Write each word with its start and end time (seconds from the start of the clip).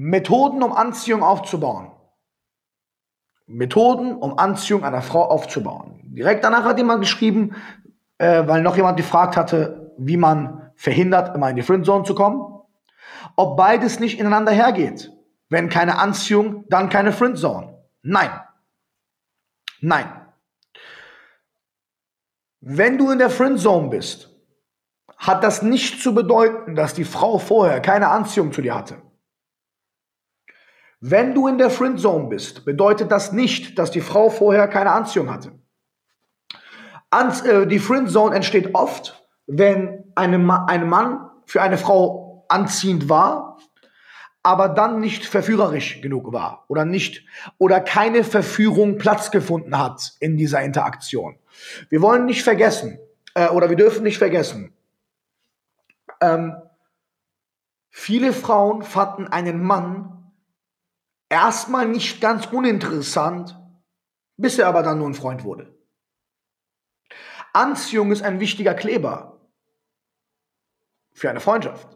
Methoden, 0.00 0.62
um 0.62 0.72
Anziehung 0.72 1.24
aufzubauen. 1.24 1.90
Methoden, 3.46 4.14
um 4.14 4.38
Anziehung 4.38 4.84
einer 4.84 5.02
Frau 5.02 5.24
aufzubauen. 5.24 6.00
Direkt 6.04 6.44
danach 6.44 6.64
hat 6.64 6.78
jemand 6.78 7.00
geschrieben, 7.00 7.56
äh, 8.18 8.46
weil 8.46 8.62
noch 8.62 8.76
jemand 8.76 8.96
gefragt 8.96 9.36
hatte, 9.36 9.92
wie 9.98 10.16
man 10.16 10.70
verhindert, 10.76 11.34
immer 11.34 11.50
in 11.50 11.56
die 11.56 11.62
Friendzone 11.62 12.04
zu 12.04 12.14
kommen. 12.14 12.62
Ob 13.34 13.56
beides 13.56 13.98
nicht 13.98 14.20
ineinander 14.20 14.52
hergeht. 14.52 15.10
Wenn 15.48 15.68
keine 15.68 15.98
Anziehung, 15.98 16.64
dann 16.68 16.90
keine 16.90 17.10
Friendzone. 17.10 17.82
Nein. 18.02 18.30
Nein. 19.80 20.06
Wenn 22.60 22.98
du 22.98 23.10
in 23.10 23.18
der 23.18 23.30
Friendzone 23.30 23.88
bist, 23.88 24.30
hat 25.16 25.42
das 25.42 25.62
nicht 25.62 26.00
zu 26.00 26.14
bedeuten, 26.14 26.76
dass 26.76 26.94
die 26.94 27.04
Frau 27.04 27.38
vorher 27.38 27.80
keine 27.80 28.08
Anziehung 28.08 28.52
zu 28.52 28.62
dir 28.62 28.76
hatte. 28.76 29.02
Wenn 31.00 31.34
du 31.34 31.46
in 31.46 31.58
der 31.58 31.70
Friendzone 31.70 32.28
bist, 32.28 32.64
bedeutet 32.64 33.12
das 33.12 33.32
nicht, 33.32 33.78
dass 33.78 33.90
die 33.90 34.00
Frau 34.00 34.30
vorher 34.30 34.66
keine 34.66 34.90
Anziehung 34.90 35.30
hatte. 35.30 35.52
Anz 37.10 37.44
äh, 37.44 37.66
die 37.66 37.78
Friendzone 37.78 38.34
entsteht 38.34 38.74
oft, 38.74 39.24
wenn 39.46 40.04
eine 40.14 40.38
Ma 40.38 40.66
ein 40.66 40.88
Mann 40.88 41.30
für 41.46 41.62
eine 41.62 41.78
Frau 41.78 42.44
anziehend 42.48 43.08
war, 43.08 43.58
aber 44.42 44.68
dann 44.68 45.00
nicht 45.00 45.24
verführerisch 45.24 46.00
genug 46.00 46.32
war 46.32 46.64
oder 46.68 46.84
nicht 46.84 47.24
oder 47.58 47.80
keine 47.80 48.24
Verführung 48.24 48.98
Platz 48.98 49.30
gefunden 49.30 49.78
hat 49.78 50.14
in 50.20 50.36
dieser 50.36 50.62
Interaktion. 50.62 51.38
Wir 51.88 52.02
wollen 52.02 52.26
nicht 52.26 52.42
vergessen 52.42 52.98
äh, 53.34 53.48
oder 53.48 53.68
wir 53.68 53.76
dürfen 53.76 54.02
nicht 54.02 54.18
vergessen. 54.18 54.72
Ähm, 56.20 56.56
viele 57.90 58.32
Frauen 58.32 58.82
fanden 58.82 59.28
einen 59.28 59.62
Mann 59.62 60.17
erstmal 61.28 61.86
nicht 61.86 62.20
ganz 62.20 62.46
uninteressant, 62.46 63.58
bis 64.36 64.58
er 64.58 64.68
aber 64.68 64.82
dann 64.82 64.98
nur 64.98 65.08
ein 65.08 65.14
Freund 65.14 65.44
wurde. 65.44 65.74
Anziehung 67.52 68.12
ist 68.12 68.22
ein 68.22 68.40
wichtiger 68.40 68.74
Kleber 68.74 69.40
für 71.12 71.30
eine 71.30 71.40
Freundschaft. 71.40 71.88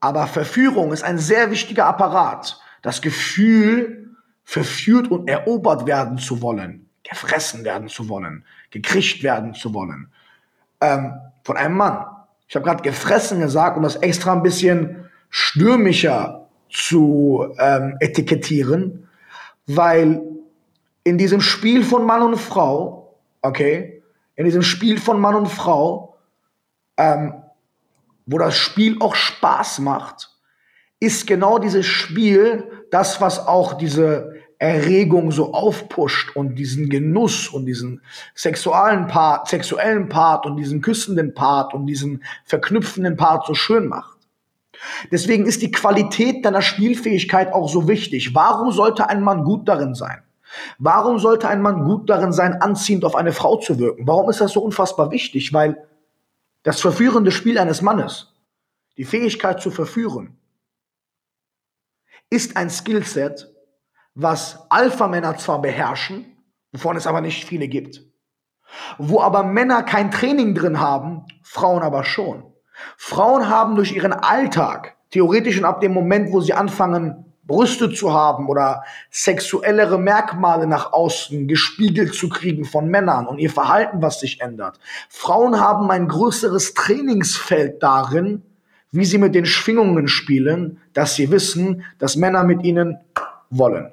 Aber 0.00 0.26
Verführung 0.26 0.92
ist 0.92 1.02
ein 1.02 1.18
sehr 1.18 1.50
wichtiger 1.50 1.86
Apparat. 1.86 2.60
Das 2.82 3.02
Gefühl, 3.02 4.16
verführt 4.44 5.10
und 5.10 5.28
erobert 5.28 5.86
werden 5.86 6.18
zu 6.18 6.40
wollen, 6.40 6.88
gefressen 7.02 7.64
werden 7.64 7.88
zu 7.88 8.08
wollen, 8.08 8.44
gekriegt 8.70 9.22
werden 9.22 9.54
zu 9.54 9.74
wollen. 9.74 10.12
Ähm, 10.80 11.12
von 11.42 11.56
einem 11.56 11.76
Mann. 11.76 12.06
Ich 12.46 12.54
habe 12.54 12.64
gerade 12.64 12.82
gefressen 12.82 13.40
gesagt, 13.40 13.76
um 13.76 13.82
das 13.82 13.96
extra 13.96 14.32
ein 14.32 14.42
bisschen 14.42 15.10
stürmischer 15.30 16.45
zu 16.76 17.54
ähm, 17.58 17.96
etikettieren, 18.00 19.08
weil 19.66 20.22
in 21.04 21.16
diesem 21.18 21.40
Spiel 21.40 21.82
von 21.82 22.04
Mann 22.04 22.22
und 22.22 22.36
Frau, 22.36 23.14
okay, 23.40 24.02
in 24.34 24.44
diesem 24.44 24.62
Spiel 24.62 24.98
von 24.98 25.20
Mann 25.20 25.34
und 25.34 25.48
Frau, 25.48 26.18
ähm, 26.98 27.34
wo 28.26 28.38
das 28.38 28.56
Spiel 28.56 28.96
auch 29.00 29.14
Spaß 29.14 29.78
macht, 29.78 30.30
ist 31.00 31.26
genau 31.26 31.58
dieses 31.58 31.86
Spiel 31.86 32.64
das, 32.90 33.20
was 33.20 33.46
auch 33.46 33.74
diese 33.74 34.34
Erregung 34.58 35.32
so 35.32 35.52
aufpusht 35.54 36.34
und 36.34 36.56
diesen 36.56 36.88
Genuss 36.88 37.48
und 37.48 37.66
diesen 37.66 38.02
sexuellen 38.34 39.06
Part, 39.06 39.48
sexuellen 39.48 40.08
Part 40.08 40.44
und 40.46 40.56
diesen 40.56 40.80
küssenden 40.80 41.34
Part 41.34 41.72
und 41.72 41.86
diesen 41.86 42.22
verknüpfenden 42.44 43.16
Part 43.16 43.46
so 43.46 43.54
schön 43.54 43.88
macht. 43.88 44.15
Deswegen 45.10 45.46
ist 45.46 45.62
die 45.62 45.70
Qualität 45.70 46.44
deiner 46.44 46.62
Spielfähigkeit 46.62 47.52
auch 47.52 47.68
so 47.68 47.88
wichtig. 47.88 48.34
Warum 48.34 48.72
sollte 48.72 49.08
ein 49.08 49.22
Mann 49.22 49.44
gut 49.44 49.68
darin 49.68 49.94
sein? 49.94 50.22
Warum 50.78 51.18
sollte 51.18 51.48
ein 51.48 51.60
Mann 51.60 51.84
gut 51.84 52.08
darin 52.08 52.32
sein, 52.32 52.60
anziehend 52.60 53.04
auf 53.04 53.16
eine 53.16 53.32
Frau 53.32 53.56
zu 53.56 53.78
wirken? 53.78 54.06
Warum 54.06 54.30
ist 54.30 54.40
das 54.40 54.52
so 54.52 54.60
unfassbar 54.60 55.10
wichtig? 55.10 55.52
Weil 55.52 55.86
das 56.62 56.80
verführende 56.80 57.30
Spiel 57.30 57.58
eines 57.58 57.82
Mannes, 57.82 58.32
die 58.96 59.04
Fähigkeit 59.04 59.60
zu 59.60 59.70
verführen, 59.70 60.36
ist 62.30 62.56
ein 62.56 62.70
Skillset, 62.70 63.52
was 64.14 64.70
Alpha-Männer 64.70 65.36
zwar 65.36 65.60
beherrschen, 65.60 66.24
wovon 66.72 66.96
es 66.96 67.06
aber 67.06 67.20
nicht 67.20 67.44
viele 67.44 67.68
gibt, 67.68 68.02
wo 68.98 69.20
aber 69.20 69.42
Männer 69.42 69.82
kein 69.82 70.10
Training 70.10 70.54
drin 70.54 70.80
haben, 70.80 71.24
Frauen 71.42 71.82
aber 71.82 72.02
schon. 72.04 72.52
Frauen 72.96 73.48
haben 73.48 73.76
durch 73.76 73.92
ihren 73.92 74.12
Alltag, 74.12 74.96
theoretisch 75.10 75.58
und 75.58 75.64
ab 75.64 75.80
dem 75.80 75.92
Moment, 75.92 76.32
wo 76.32 76.40
sie 76.40 76.52
anfangen, 76.52 77.24
Brüste 77.46 77.92
zu 77.92 78.12
haben 78.12 78.48
oder 78.48 78.82
sexuellere 79.10 79.98
Merkmale 79.98 80.66
nach 80.66 80.92
außen 80.92 81.46
gespiegelt 81.46 82.14
zu 82.14 82.28
kriegen 82.28 82.64
von 82.64 82.88
Männern 82.88 83.26
und 83.26 83.38
ihr 83.38 83.50
Verhalten, 83.50 84.02
was 84.02 84.20
sich 84.20 84.40
ändert. 84.40 84.80
Frauen 85.08 85.60
haben 85.60 85.90
ein 85.90 86.08
größeres 86.08 86.74
Trainingsfeld 86.74 87.82
darin, 87.82 88.42
wie 88.90 89.04
sie 89.04 89.18
mit 89.18 89.34
den 89.34 89.46
Schwingungen 89.46 90.08
spielen, 90.08 90.80
dass 90.92 91.14
sie 91.14 91.30
wissen, 91.30 91.84
dass 91.98 92.16
Männer 92.16 92.42
mit 92.42 92.64
ihnen 92.64 92.98
wollen. 93.50 93.92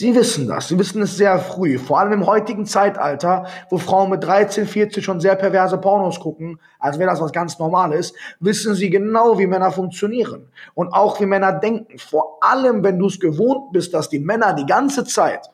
Sie 0.00 0.14
wissen 0.14 0.46
das, 0.46 0.68
sie 0.68 0.78
wissen 0.78 1.02
es 1.02 1.16
sehr 1.16 1.40
früh, 1.40 1.76
vor 1.76 1.98
allem 1.98 2.12
im 2.12 2.26
heutigen 2.26 2.66
Zeitalter, 2.66 3.48
wo 3.68 3.78
Frauen 3.78 4.10
mit 4.10 4.22
13, 4.22 4.64
14 4.64 5.02
schon 5.02 5.18
sehr 5.18 5.34
perverse 5.34 5.76
Pornos 5.76 6.20
gucken, 6.20 6.60
als 6.78 7.00
wäre 7.00 7.10
das 7.10 7.20
was 7.20 7.32
ganz 7.32 7.58
Normales, 7.58 8.14
wissen 8.38 8.76
sie 8.76 8.90
genau, 8.90 9.40
wie 9.40 9.48
Männer 9.48 9.72
funktionieren 9.72 10.52
und 10.74 10.92
auch 10.92 11.20
wie 11.20 11.26
Männer 11.26 11.50
denken. 11.50 11.98
Vor 11.98 12.38
allem, 12.40 12.84
wenn 12.84 12.96
du 12.96 13.08
es 13.08 13.18
gewohnt 13.18 13.72
bist, 13.72 13.92
dass 13.92 14.08
die 14.08 14.20
Männer 14.20 14.52
die 14.52 14.66
ganze 14.66 15.04
Zeit, 15.04 15.50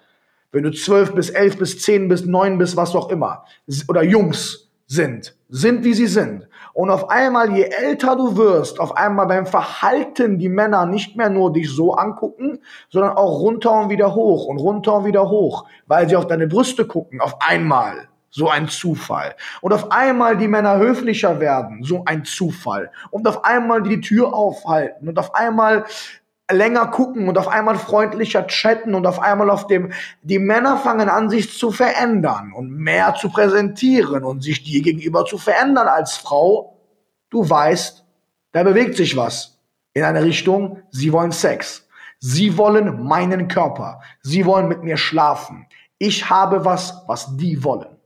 wenn 0.53 0.65
du 0.65 0.73
12 0.73 1.15
bis 1.15 1.31
11 1.31 1.57
bis 1.57 1.81
10 1.81 2.09
bis 2.09 2.27
9 2.27 2.59
bis 2.59 2.77
was 2.77 2.95
auch 2.95 3.09
immer, 3.09 3.47
oder 3.89 4.03
Jungs 4.03 4.69
sind, 4.87 5.35
sind 5.49 5.85
wie 5.85 5.95
sie 5.95 6.07
sind, 6.07 6.49
und 6.75 6.91
auf 6.91 7.09
einmal, 7.09 7.57
je 7.57 7.63
älter 7.63 8.17
du 8.17 8.37
wirst, 8.37 8.81
auf 8.81 8.97
einmal 8.97 9.29
beim 9.29 9.47
Verhalten 9.47 10.39
die 10.39 10.49
Männer 10.49 10.87
nicht 10.87 11.17
mehr 11.17 11.31
nur 11.31 11.53
dich 11.53 11.71
so 11.71 11.95
angucken, 11.95 12.59
sondern 12.91 13.17
auch 13.17 13.39
runter 13.39 13.71
und 13.81 13.91
wieder 13.91 14.17
hoch 14.17 14.47
und 14.47 14.59
runter 14.59 14.97
und 14.97 15.05
wieder 15.05 15.31
hoch, 15.31 15.67
weil 15.87 16.09
sie 16.09 16.17
auf 16.17 16.27
deine 16.27 16.49
Brüste 16.49 16.85
gucken, 16.85 17.21
auf 17.21 17.37
einmal. 17.41 18.09
So 18.29 18.49
ein 18.49 18.67
Zufall. 18.67 19.37
Und 19.61 19.73
auf 19.73 19.93
einmal 19.93 20.37
die 20.37 20.49
Männer 20.49 20.79
höflicher 20.79 21.39
werden, 21.39 21.85
so 21.85 22.03
ein 22.05 22.25
Zufall. 22.25 22.91
Und 23.13 23.29
auf 23.29 23.45
einmal 23.45 23.85
die 23.85 24.01
Tür 24.01 24.35
aufhalten 24.35 25.09
und 25.09 25.17
auf 25.21 25.37
einmal 25.37 25.85
länger 26.51 26.87
gucken 26.89 27.29
und 27.29 27.39
auf 27.39 27.49
einmal 27.49 27.77
freundlicher 27.77 28.47
chatten 28.47 28.95
und 28.95 29.07
auf 29.07 29.21
einmal 29.21 29.49
auf 29.49 29.67
dem, 29.67 29.93
die 30.23 30.39
Männer 30.39 30.77
fangen 30.77 31.09
an, 31.09 31.31
sich 31.31 31.57
zu 31.57 31.71
verändern 31.71 32.53
und 32.53 32.71
mehr 32.71 33.15
zu 33.15 33.31
präsentieren 33.31 34.25
und 34.25 34.43
sich 34.43 34.63
dir 34.63 34.83
gegenüber 34.83 35.25
zu 35.25 35.39
verändern 35.39 35.89
als 35.89 36.17
Frau. 36.17 36.79
Du 37.31 37.49
weißt, 37.49 38.05
da 38.53 38.63
bewegt 38.63 38.97
sich 38.97 39.17
was 39.17 39.59
in 39.95 40.05
eine 40.05 40.23
Richtung, 40.23 40.83
sie 40.91 41.13
wollen 41.13 41.33
Sex. 41.33 41.89
Sie 42.19 42.57
wollen 42.57 43.03
meinen 43.03 43.49
Körper. 43.49 44.01
Sie 44.23 44.47
wollen 44.47 44.69
mit 44.69 44.83
mir 44.83 44.97
schlafen. 44.97 45.67
Ich 45.99 46.31
habe 46.31 46.65
was, 46.65 47.05
was 47.07 47.37
die 47.37 47.63
wollen. 47.65 47.97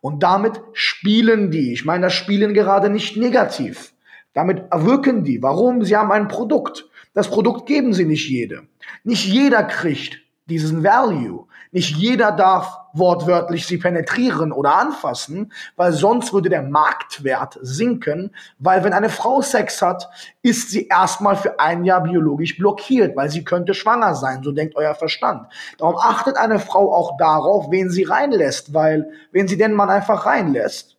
Und 0.00 0.22
damit 0.22 0.60
spielen 0.72 1.50
die. 1.50 1.72
Ich 1.72 1.84
meine 1.84 2.06
das 2.06 2.14
Spielen 2.14 2.54
gerade 2.54 2.90
nicht 2.90 3.16
negativ. 3.16 3.92
Damit 4.32 4.64
wirken 4.72 5.24
die. 5.24 5.42
Warum? 5.42 5.84
Sie 5.84 5.96
haben 5.96 6.12
ein 6.12 6.28
Produkt. 6.28 6.88
Das 7.14 7.28
Produkt 7.28 7.66
geben 7.66 7.92
sie 7.92 8.04
nicht 8.04 8.28
jedem. 8.28 8.68
Nicht 9.04 9.26
jeder 9.26 9.64
kriegt 9.64 10.18
diesen 10.46 10.82
Value. 10.82 11.46
Nicht 11.70 11.96
jeder 11.96 12.32
darf 12.32 12.78
wortwörtlich 12.92 13.66
sie 13.66 13.78
penetrieren 13.78 14.52
oder 14.52 14.74
anfassen, 14.74 15.52
weil 15.76 15.92
sonst 15.92 16.32
würde 16.34 16.50
der 16.50 16.62
Marktwert 16.62 17.58
sinken, 17.62 18.34
weil 18.58 18.84
wenn 18.84 18.92
eine 18.92 19.08
Frau 19.08 19.40
Sex 19.40 19.80
hat, 19.80 20.10
ist 20.42 20.70
sie 20.70 20.88
erstmal 20.88 21.36
für 21.36 21.58
ein 21.58 21.84
Jahr 21.84 22.02
biologisch 22.02 22.58
blockiert, 22.58 23.16
weil 23.16 23.30
sie 23.30 23.44
könnte 23.44 23.72
schwanger 23.72 24.14
sein, 24.14 24.42
so 24.42 24.52
denkt 24.52 24.76
euer 24.76 24.94
Verstand. 24.94 25.46
Darum 25.78 25.96
achtet 25.96 26.36
eine 26.36 26.58
Frau 26.58 26.94
auch 26.94 27.16
darauf, 27.16 27.70
wen 27.70 27.88
sie 27.88 28.02
reinlässt, 28.02 28.74
weil 28.74 29.10
wenn 29.30 29.48
sie 29.48 29.56
den 29.56 29.72
Mann 29.72 29.88
einfach 29.88 30.26
reinlässt 30.26 30.98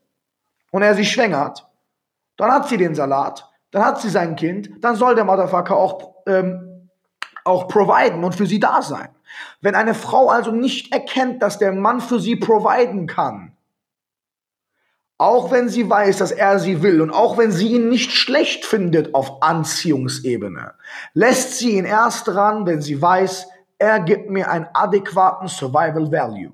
und 0.71 0.81
er 0.81 0.95
sie 0.95 1.05
schwängert, 1.05 1.67
dann 2.37 2.51
hat 2.51 2.67
sie 2.67 2.77
den 2.77 2.95
Salat, 2.95 3.47
dann 3.69 3.85
hat 3.85 4.01
sie 4.01 4.09
sein 4.09 4.35
Kind, 4.35 4.71
dann 4.81 4.95
soll 4.95 5.13
der 5.13 5.25
Motherfucker 5.25 5.75
auch, 5.75 6.12
ähm, 6.27 6.89
auch 7.43 7.67
providen 7.67 8.23
und 8.23 8.35
für 8.35 8.45
sie 8.45 8.59
da 8.59 8.81
sein. 8.81 9.09
Wenn 9.61 9.75
eine 9.75 9.93
Frau 9.93 10.29
also 10.29 10.51
nicht 10.51 10.93
erkennt, 10.93 11.41
dass 11.41 11.57
der 11.57 11.71
Mann 11.71 12.01
für 12.01 12.19
sie 12.19 12.35
providen 12.35 13.07
kann, 13.07 13.53
auch 15.17 15.51
wenn 15.51 15.69
sie 15.69 15.89
weiß, 15.89 16.17
dass 16.17 16.31
er 16.31 16.59
sie 16.59 16.81
will 16.81 17.01
und 17.01 17.11
auch 17.11 17.37
wenn 17.37 17.51
sie 17.51 17.73
ihn 17.73 17.89
nicht 17.89 18.11
schlecht 18.11 18.65
findet 18.65 19.13
auf 19.15 19.41
Anziehungsebene, 19.41 20.73
lässt 21.13 21.57
sie 21.57 21.77
ihn 21.77 21.85
erst 21.85 22.27
ran, 22.29 22.65
wenn 22.65 22.81
sie 22.81 23.01
weiß, 23.01 23.47
er 23.77 23.99
gibt 23.99 24.29
mir 24.29 24.49
einen 24.49 24.67
adäquaten 24.73 25.47
Survival 25.47 26.11
Value. 26.11 26.51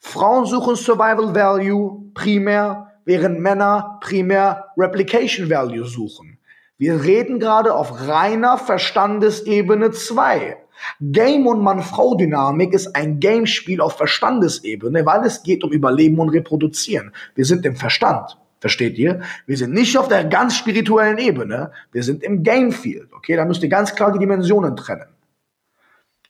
Frauen 0.00 0.46
suchen 0.46 0.76
Survival 0.76 1.34
Value 1.34 2.10
primär 2.14 2.92
während 3.04 3.40
Männer 3.40 3.98
primär 4.00 4.72
Replication 4.76 5.48
Value 5.48 5.84
suchen. 5.86 6.35
Wir 6.78 7.02
reden 7.04 7.38
gerade 7.38 7.74
auf 7.74 8.06
reiner 8.06 8.58
Verstandesebene 8.58 9.92
2. 9.92 10.58
Game- 11.00 11.46
und 11.46 11.62
Mann-Frau-Dynamik 11.62 12.74
ist 12.74 12.94
ein 12.94 13.18
Gamespiel 13.18 13.80
auf 13.80 13.96
Verstandesebene, 13.96 15.06
weil 15.06 15.24
es 15.24 15.42
geht 15.42 15.64
um 15.64 15.72
Überleben 15.72 16.18
und 16.18 16.28
Reproduzieren. 16.28 17.12
Wir 17.34 17.46
sind 17.46 17.64
im 17.64 17.76
Verstand. 17.76 18.36
Versteht 18.60 18.98
ihr? 18.98 19.20
Wir 19.46 19.56
sind 19.56 19.72
nicht 19.72 19.96
auf 19.96 20.08
der 20.08 20.24
ganz 20.24 20.54
spirituellen 20.54 21.16
Ebene. 21.16 21.72
Wir 21.92 22.02
sind 22.02 22.22
im 22.22 22.42
Gamefield. 22.42 23.10
Okay, 23.14 23.36
da 23.36 23.46
müsst 23.46 23.62
ihr 23.62 23.70
ganz 23.70 23.94
klar 23.94 24.12
die 24.12 24.18
Dimensionen 24.18 24.76
trennen. 24.76 25.08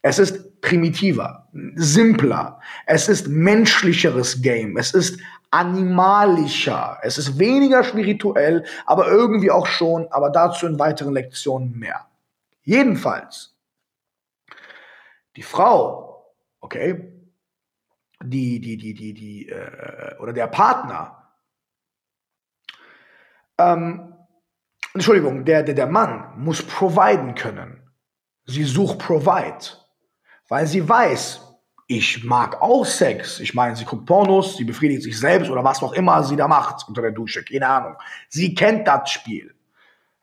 Es 0.03 0.21
ist 0.21 0.61
primitiver, 0.61 1.49
simpler. 1.75 2.61
Es 2.87 3.09
ist 3.09 3.27
menschlicheres 3.27 4.43
Game. 4.43 4.77
Es 4.77 4.95
ist 4.95 5.19
animalischer. 5.57 6.99
Es 7.03 7.17
ist 7.17 7.39
weniger 7.39 7.83
spirituell, 7.83 8.65
aber 8.85 9.09
irgendwie 9.09 9.51
auch 9.51 9.67
schon, 9.67 10.07
aber 10.13 10.29
dazu 10.29 10.67
in 10.67 10.79
weiteren 10.79 11.15
Lektionen 11.15 11.79
mehr. 11.79 12.07
Jedenfalls, 12.63 13.57
die 15.35 15.43
Frau, 15.43 16.35
okay, 16.61 17.11
die, 18.23 18.61
die, 18.61 18.77
die, 18.77 18.93
die, 18.93 19.15
die, 19.15 19.49
äh, 19.49 20.17
oder 20.19 20.35
der 20.35 20.47
Partner, 20.49 21.33
ähm, 23.59 24.15
Entschuldigung, 24.93 25.45
der, 25.45 25.63
der, 25.63 25.75
der 25.75 25.87
Mann 25.87 26.33
muss 26.37 26.63
providen 26.63 27.35
können. 27.35 27.83
Sie 28.45 28.65
sucht 28.65 28.99
provide, 28.99 29.65
weil 30.49 30.67
sie 30.67 30.87
weiß, 30.87 31.46
ich 31.87 32.25
mag 32.25 32.61
auch 32.61 32.85
Sex. 32.85 33.39
Ich 33.39 33.55
meine, 33.55 33.77
sie 33.77 33.85
guckt 33.85 34.07
Pornos, 34.07 34.57
sie 34.57 34.65
befriedigt 34.65 35.03
sich 35.03 35.19
selbst 35.19 35.51
oder 35.51 35.63
was 35.63 35.83
auch 35.83 35.93
immer 35.93 36.23
sie 36.25 36.37
da 36.37 36.49
macht 36.49 36.89
unter 36.89 37.03
der 37.03 37.13
Dusche. 37.13 37.45
Keine 37.45 37.69
Ahnung. 37.69 37.95
Sie 38.29 38.55
kennt 38.55 38.89
das 38.89 39.11
Spiel. 39.11 39.55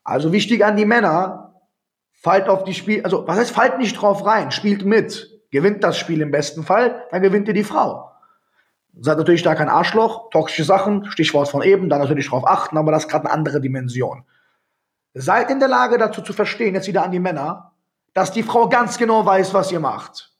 Also 0.04 0.34
wichtig 0.34 0.66
an 0.66 0.76
die 0.76 0.86
Männer, 0.86 1.62
fallt 2.12 2.50
auf 2.50 2.66
die 2.66 2.74
Spiel, 2.74 3.04
also 3.04 3.26
was 3.28 3.38
heißt, 3.38 3.52
fallt 3.52 3.78
nicht 3.78 3.94
drauf 3.94 4.26
rein, 4.26 4.52
spielt 4.52 4.86
mit. 4.86 5.30
Gewinnt 5.52 5.84
das 5.84 5.98
Spiel 5.98 6.20
im 6.20 6.32
besten 6.32 6.64
Fall, 6.64 7.06
dann 7.12 7.22
gewinnt 7.22 7.48
ihr 7.48 7.54
die 7.54 7.64
Frau. 7.64 8.12
Seid 9.00 9.18
natürlich 9.18 9.44
da 9.44 9.56
kein 9.56 9.70
Arschloch, 9.70 10.30
toxische 10.32 10.66
Sachen, 10.66 11.06
Stichwort 11.06 11.48
von 11.48 11.62
eben, 11.62 11.90
da 11.90 11.98
natürlich 11.98 12.28
drauf 12.28 12.46
achten, 12.46 12.78
aber 12.78 12.92
das 12.92 13.06
ist 13.06 13.10
gerade 13.10 13.26
eine 13.26 13.34
andere 13.34 13.62
Dimension. 13.62 14.26
Seid 15.14 15.50
in 15.50 15.60
der 15.60 15.70
Lage 15.70 15.98
dazu 15.98 16.22
zu 16.22 16.34
verstehen, 16.34 16.76
jetzt 16.76 16.88
wieder 16.88 17.04
an 17.04 17.12
die 17.12 17.20
Männer, 17.20 17.72
dass 18.14 18.32
die 18.32 18.44
Frau 18.44 18.68
ganz 18.68 18.98
genau 18.98 19.26
weiß, 19.26 19.54
was 19.54 19.72
ihr 19.72 19.80
macht 19.80 20.33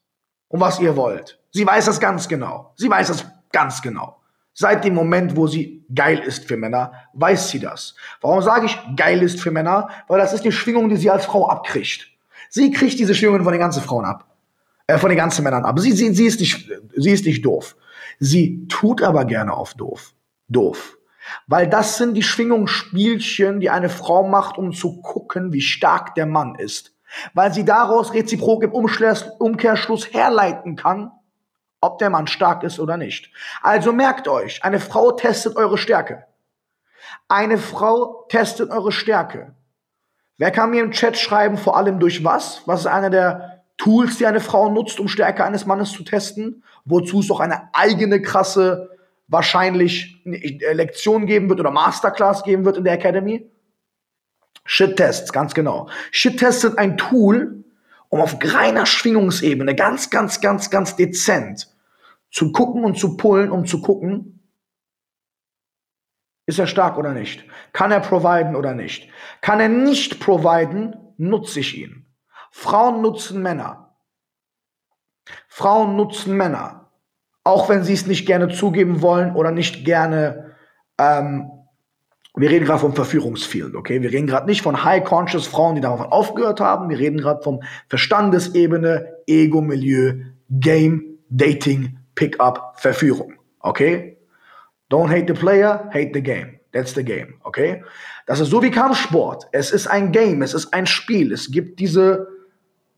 und 0.48 0.60
was 0.60 0.80
ihr 0.80 0.96
wollt. 0.96 1.38
Sie 1.50 1.66
weiß 1.66 1.86
das 1.86 2.00
ganz 2.00 2.28
genau. 2.28 2.72
Sie 2.76 2.90
weiß 2.90 3.08
das 3.08 3.26
ganz 3.52 3.82
genau. 3.82 4.20
Seit 4.52 4.84
dem 4.84 4.94
Moment, 4.94 5.36
wo 5.36 5.46
sie 5.46 5.84
geil 5.92 6.18
ist 6.18 6.46
für 6.46 6.56
Männer, 6.56 6.92
weiß 7.12 7.50
sie 7.50 7.58
das. 7.58 7.94
Warum 8.20 8.40
sage 8.40 8.66
ich 8.66 8.78
geil 8.96 9.22
ist 9.22 9.40
für 9.40 9.50
Männer? 9.50 9.88
Weil 10.06 10.18
das 10.18 10.32
ist 10.32 10.44
die 10.44 10.52
Schwingung, 10.52 10.88
die 10.88 10.96
sie 10.96 11.10
als 11.10 11.24
Frau 11.24 11.48
abkriegt. 11.48 12.08
Sie 12.50 12.70
kriegt 12.70 12.98
diese 12.98 13.14
Schwingungen 13.14 13.42
von 13.42 13.52
den 13.52 13.60
ganzen 13.60 13.82
Frauen 13.82 14.04
ab. 14.04 14.34
Äh, 14.86 14.98
von 14.98 15.08
den 15.08 15.18
ganzen 15.18 15.44
Männern 15.44 15.64
ab. 15.64 15.78
Sie, 15.80 15.92
sie, 15.92 16.14
sie, 16.14 16.26
ist 16.26 16.40
nicht, 16.40 16.70
sie 16.94 17.10
ist 17.10 17.24
nicht 17.24 17.44
doof. 17.44 17.76
Sie 18.20 18.66
tut 18.68 19.02
aber 19.02 19.24
gerne 19.24 19.54
auf 19.54 19.74
doof. 19.74 20.14
Doof. 20.48 20.98
Weil 21.46 21.68
das 21.68 21.96
sind 21.96 22.14
die 22.14 22.22
Schwingungsspielchen, 22.22 23.60
die 23.60 23.70
eine 23.70 23.88
Frau 23.88 24.28
macht, 24.28 24.58
um 24.58 24.72
zu 24.72 25.00
gucken, 25.00 25.52
wie 25.52 25.62
stark 25.62 26.14
der 26.14 26.26
Mann 26.26 26.54
ist 26.54 26.93
weil 27.32 27.52
sie 27.52 27.64
daraus 27.64 28.12
reziprok 28.14 28.64
im 28.64 28.72
Umkehrschluss 28.72 30.12
herleiten 30.12 30.76
kann, 30.76 31.12
ob 31.80 31.98
der 31.98 32.10
Mann 32.10 32.26
stark 32.26 32.62
ist 32.62 32.80
oder 32.80 32.96
nicht. 32.96 33.30
Also 33.62 33.92
merkt 33.92 34.26
euch, 34.28 34.64
eine 34.64 34.80
Frau 34.80 35.12
testet 35.12 35.56
eure 35.56 35.78
Stärke. 35.78 36.24
Eine 37.28 37.58
Frau 37.58 38.24
testet 38.28 38.70
eure 38.70 38.92
Stärke. 38.92 39.54
Wer 40.38 40.50
kann 40.50 40.70
mir 40.70 40.82
im 40.82 40.90
Chat 40.90 41.16
schreiben, 41.16 41.58
vor 41.58 41.76
allem 41.76 42.00
durch 42.00 42.24
was? 42.24 42.62
Was 42.66 42.80
ist 42.80 42.86
einer 42.86 43.10
der 43.10 43.62
Tools, 43.76 44.18
die 44.18 44.26
eine 44.26 44.40
Frau 44.40 44.70
nutzt, 44.70 44.98
um 44.98 45.08
Stärke 45.08 45.44
eines 45.44 45.66
Mannes 45.66 45.92
zu 45.92 46.02
testen? 46.02 46.64
Wozu 46.84 47.20
es 47.20 47.28
doch 47.28 47.40
eine 47.40 47.68
eigene 47.72 48.20
krasse, 48.20 48.90
wahrscheinlich 49.28 50.22
Lektion 50.24 51.26
geben 51.26 51.48
wird 51.48 51.60
oder 51.60 51.70
Masterclass 51.70 52.42
geben 52.42 52.64
wird 52.64 52.76
in 52.76 52.84
der 52.84 52.94
Academy? 52.94 53.50
Shit-Tests, 54.64 55.32
ganz 55.32 55.54
genau. 55.54 55.88
Shit-Tests 56.10 56.62
sind 56.62 56.78
ein 56.78 56.96
Tool, 56.96 57.64
um 58.08 58.20
auf 58.20 58.36
reiner 58.42 58.86
Schwingungsebene 58.86 59.74
ganz, 59.74 60.10
ganz, 60.10 60.40
ganz, 60.40 60.70
ganz 60.70 60.96
dezent 60.96 61.74
zu 62.30 62.52
gucken 62.52 62.84
und 62.84 62.98
zu 62.98 63.16
pullen, 63.16 63.50
um 63.50 63.66
zu 63.66 63.80
gucken, 63.80 64.34
ist 66.46 66.58
er 66.58 66.66
stark 66.66 66.98
oder 66.98 67.12
nicht? 67.12 67.44
Kann 67.72 67.90
er 67.90 68.00
providen 68.00 68.54
oder 68.54 68.74
nicht? 68.74 69.08
Kann 69.40 69.60
er 69.60 69.68
nicht 69.68 70.20
providen, 70.20 70.96
nutze 71.16 71.60
ich 71.60 71.78
ihn. 71.78 72.06
Frauen 72.50 73.02
nutzen 73.02 73.42
Männer. 73.42 73.96
Frauen 75.48 75.96
nutzen 75.96 76.36
Männer. 76.36 76.90
Auch 77.44 77.68
wenn 77.68 77.82
sie 77.82 77.94
es 77.94 78.06
nicht 78.06 78.26
gerne 78.26 78.48
zugeben 78.48 79.00
wollen 79.02 79.34
oder 79.34 79.50
nicht 79.50 79.84
gerne 79.84 80.56
ähm, 80.98 81.50
wir 82.36 82.50
reden 82.50 82.64
gerade 82.64 82.80
vom 82.80 82.94
Verführungsfield, 82.94 83.76
okay? 83.76 84.02
Wir 84.02 84.10
reden 84.10 84.26
gerade 84.26 84.46
nicht 84.46 84.62
von 84.62 84.84
High-Conscious 84.84 85.46
Frauen, 85.46 85.76
die 85.76 85.80
davon 85.80 86.06
aufgehört 86.06 86.60
haben. 86.60 86.88
Wir 86.88 86.98
reden 86.98 87.18
gerade 87.18 87.42
vom 87.42 87.62
Verstandesebene, 87.88 89.06
Ego-Milieu, 89.26 90.14
Game, 90.50 91.18
Dating, 91.30 91.98
Pickup, 92.16 92.74
Verführung, 92.76 93.34
okay? 93.60 94.18
Don't 94.90 95.10
hate 95.10 95.32
the 95.32 95.38
player, 95.38 95.88
hate 95.92 96.10
the 96.12 96.22
game. 96.22 96.58
That's 96.72 96.94
the 96.94 97.04
game, 97.04 97.34
okay? 97.44 97.84
Das 98.26 98.40
ist 98.40 98.50
so 98.50 98.60
wie 98.62 98.70
Kampfsport. 98.70 99.46
Es 99.52 99.70
ist 99.70 99.86
ein 99.86 100.10
Game, 100.10 100.42
es 100.42 100.54
ist 100.54 100.74
ein 100.74 100.86
Spiel. 100.86 101.32
Es 101.32 101.52
gibt 101.52 101.78
diese 101.78 102.26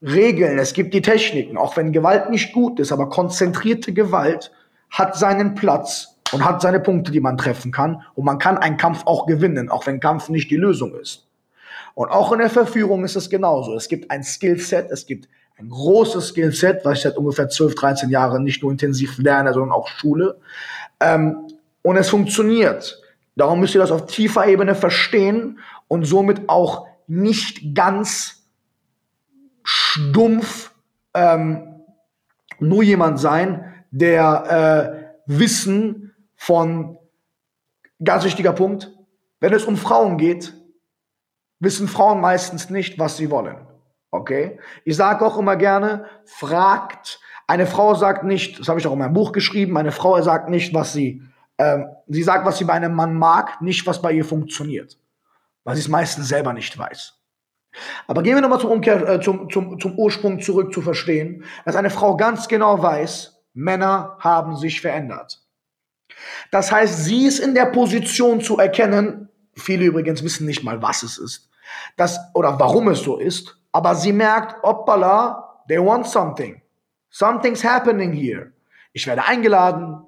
Regeln, 0.00 0.58
es 0.58 0.72
gibt 0.72 0.94
die 0.94 1.02
Techniken. 1.02 1.58
Auch 1.58 1.76
wenn 1.76 1.92
Gewalt 1.92 2.30
nicht 2.30 2.54
gut 2.54 2.80
ist, 2.80 2.90
aber 2.90 3.10
konzentrierte 3.10 3.92
Gewalt 3.92 4.50
hat 4.90 5.16
seinen 5.16 5.54
Platz 5.54 6.15
und 6.32 6.44
hat 6.44 6.60
seine 6.60 6.80
Punkte, 6.80 7.12
die 7.12 7.20
man 7.20 7.36
treffen 7.36 7.72
kann. 7.72 8.02
Und 8.14 8.24
man 8.24 8.38
kann 8.38 8.58
einen 8.58 8.76
Kampf 8.76 9.02
auch 9.06 9.26
gewinnen, 9.26 9.68
auch 9.68 9.86
wenn 9.86 10.00
Kampf 10.00 10.28
nicht 10.28 10.50
die 10.50 10.56
Lösung 10.56 10.94
ist. 10.94 11.26
Und 11.94 12.10
auch 12.10 12.32
in 12.32 12.38
der 12.38 12.50
Verführung 12.50 13.04
ist 13.04 13.16
es 13.16 13.30
genauso. 13.30 13.74
Es 13.74 13.88
gibt 13.88 14.10
ein 14.10 14.22
Skillset, 14.22 14.90
es 14.90 15.06
gibt 15.06 15.28
ein 15.58 15.70
großes 15.70 16.28
Skillset, 16.28 16.84
was 16.84 16.98
ich 16.98 17.04
seit 17.04 17.16
ungefähr 17.16 17.48
12, 17.48 17.74
13 17.74 18.10
Jahren 18.10 18.44
nicht 18.44 18.62
nur 18.62 18.70
intensiv 18.70 19.16
lerne, 19.18 19.54
sondern 19.54 19.72
auch 19.72 19.88
Schule. 19.88 20.38
Ähm, 21.00 21.48
und 21.82 21.96
es 21.96 22.10
funktioniert. 22.10 23.00
Darum 23.36 23.60
müsst 23.60 23.74
ihr 23.74 23.80
das 23.80 23.90
auf 23.90 24.06
tiefer 24.06 24.46
Ebene 24.46 24.74
verstehen 24.74 25.58
und 25.88 26.04
somit 26.04 26.48
auch 26.48 26.86
nicht 27.06 27.74
ganz 27.74 28.42
stumpf 29.62 30.72
ähm, 31.14 31.76
nur 32.58 32.82
jemand 32.82 33.18
sein, 33.18 33.74
der 33.90 35.06
äh, 35.26 35.38
Wissen 35.38 36.05
von, 36.46 36.96
ganz 38.02 38.24
wichtiger 38.24 38.52
Punkt, 38.52 38.92
wenn 39.40 39.52
es 39.52 39.64
um 39.64 39.76
Frauen 39.76 40.16
geht, 40.16 40.54
wissen 41.58 41.88
Frauen 41.88 42.20
meistens 42.20 42.70
nicht, 42.70 43.00
was 43.00 43.16
sie 43.16 43.32
wollen. 43.32 43.66
Okay? 44.12 44.60
Ich 44.84 44.94
sage 44.94 45.26
auch 45.26 45.38
immer 45.38 45.56
gerne, 45.56 46.06
fragt, 46.24 47.18
eine 47.48 47.66
Frau 47.66 47.96
sagt 47.96 48.22
nicht, 48.22 48.60
das 48.60 48.68
habe 48.68 48.78
ich 48.78 48.86
auch 48.86 48.92
in 48.92 49.00
meinem 49.00 49.12
Buch 49.12 49.32
geschrieben, 49.32 49.76
eine 49.76 49.90
Frau 49.90 50.22
sagt 50.22 50.48
nicht, 50.48 50.72
was 50.72 50.92
sie, 50.92 51.20
ähm, 51.58 51.88
sie 52.06 52.22
sagt, 52.22 52.46
was 52.46 52.58
sie 52.58 52.64
bei 52.64 52.74
einem 52.74 52.94
Mann 52.94 53.18
mag, 53.18 53.60
nicht, 53.60 53.84
was 53.84 54.00
bei 54.00 54.12
ihr 54.12 54.24
funktioniert. 54.24 55.00
Weil 55.64 55.74
sie 55.74 55.82
es 55.82 55.88
meistens 55.88 56.28
selber 56.28 56.52
nicht 56.52 56.78
weiß. 56.78 57.14
Aber 58.06 58.22
gehen 58.22 58.36
wir 58.36 58.40
nochmal 58.40 58.60
zum, 58.60 58.80
äh, 58.84 59.20
zum, 59.20 59.50
zum, 59.50 59.80
zum 59.80 59.98
Ursprung 59.98 60.40
zurück 60.40 60.72
zu 60.72 60.80
verstehen, 60.80 61.42
dass 61.64 61.74
eine 61.74 61.90
Frau 61.90 62.16
ganz 62.16 62.46
genau 62.46 62.80
weiß, 62.80 63.42
Männer 63.52 64.16
haben 64.20 64.56
sich 64.56 64.80
verändert. 64.80 65.45
Das 66.50 66.72
heißt, 66.72 67.04
sie 67.04 67.26
ist 67.26 67.38
in 67.38 67.54
der 67.54 67.66
Position 67.66 68.40
zu 68.40 68.58
erkennen, 68.58 69.28
viele 69.54 69.84
übrigens 69.86 70.22
wissen 70.22 70.46
nicht 70.46 70.62
mal, 70.62 70.80
was 70.82 71.02
es 71.02 71.18
ist, 71.18 71.48
dass, 71.96 72.18
oder 72.34 72.58
warum 72.58 72.88
es 72.88 73.00
so 73.00 73.16
ist, 73.16 73.58
aber 73.72 73.94
sie 73.94 74.12
merkt, 74.12 74.62
hoppala, 74.62 75.62
they 75.68 75.78
want 75.78 76.06
something. 76.06 76.62
Something's 77.10 77.64
happening 77.64 78.12
here. 78.12 78.52
Ich 78.92 79.06
werde 79.06 79.24
eingeladen, 79.24 80.05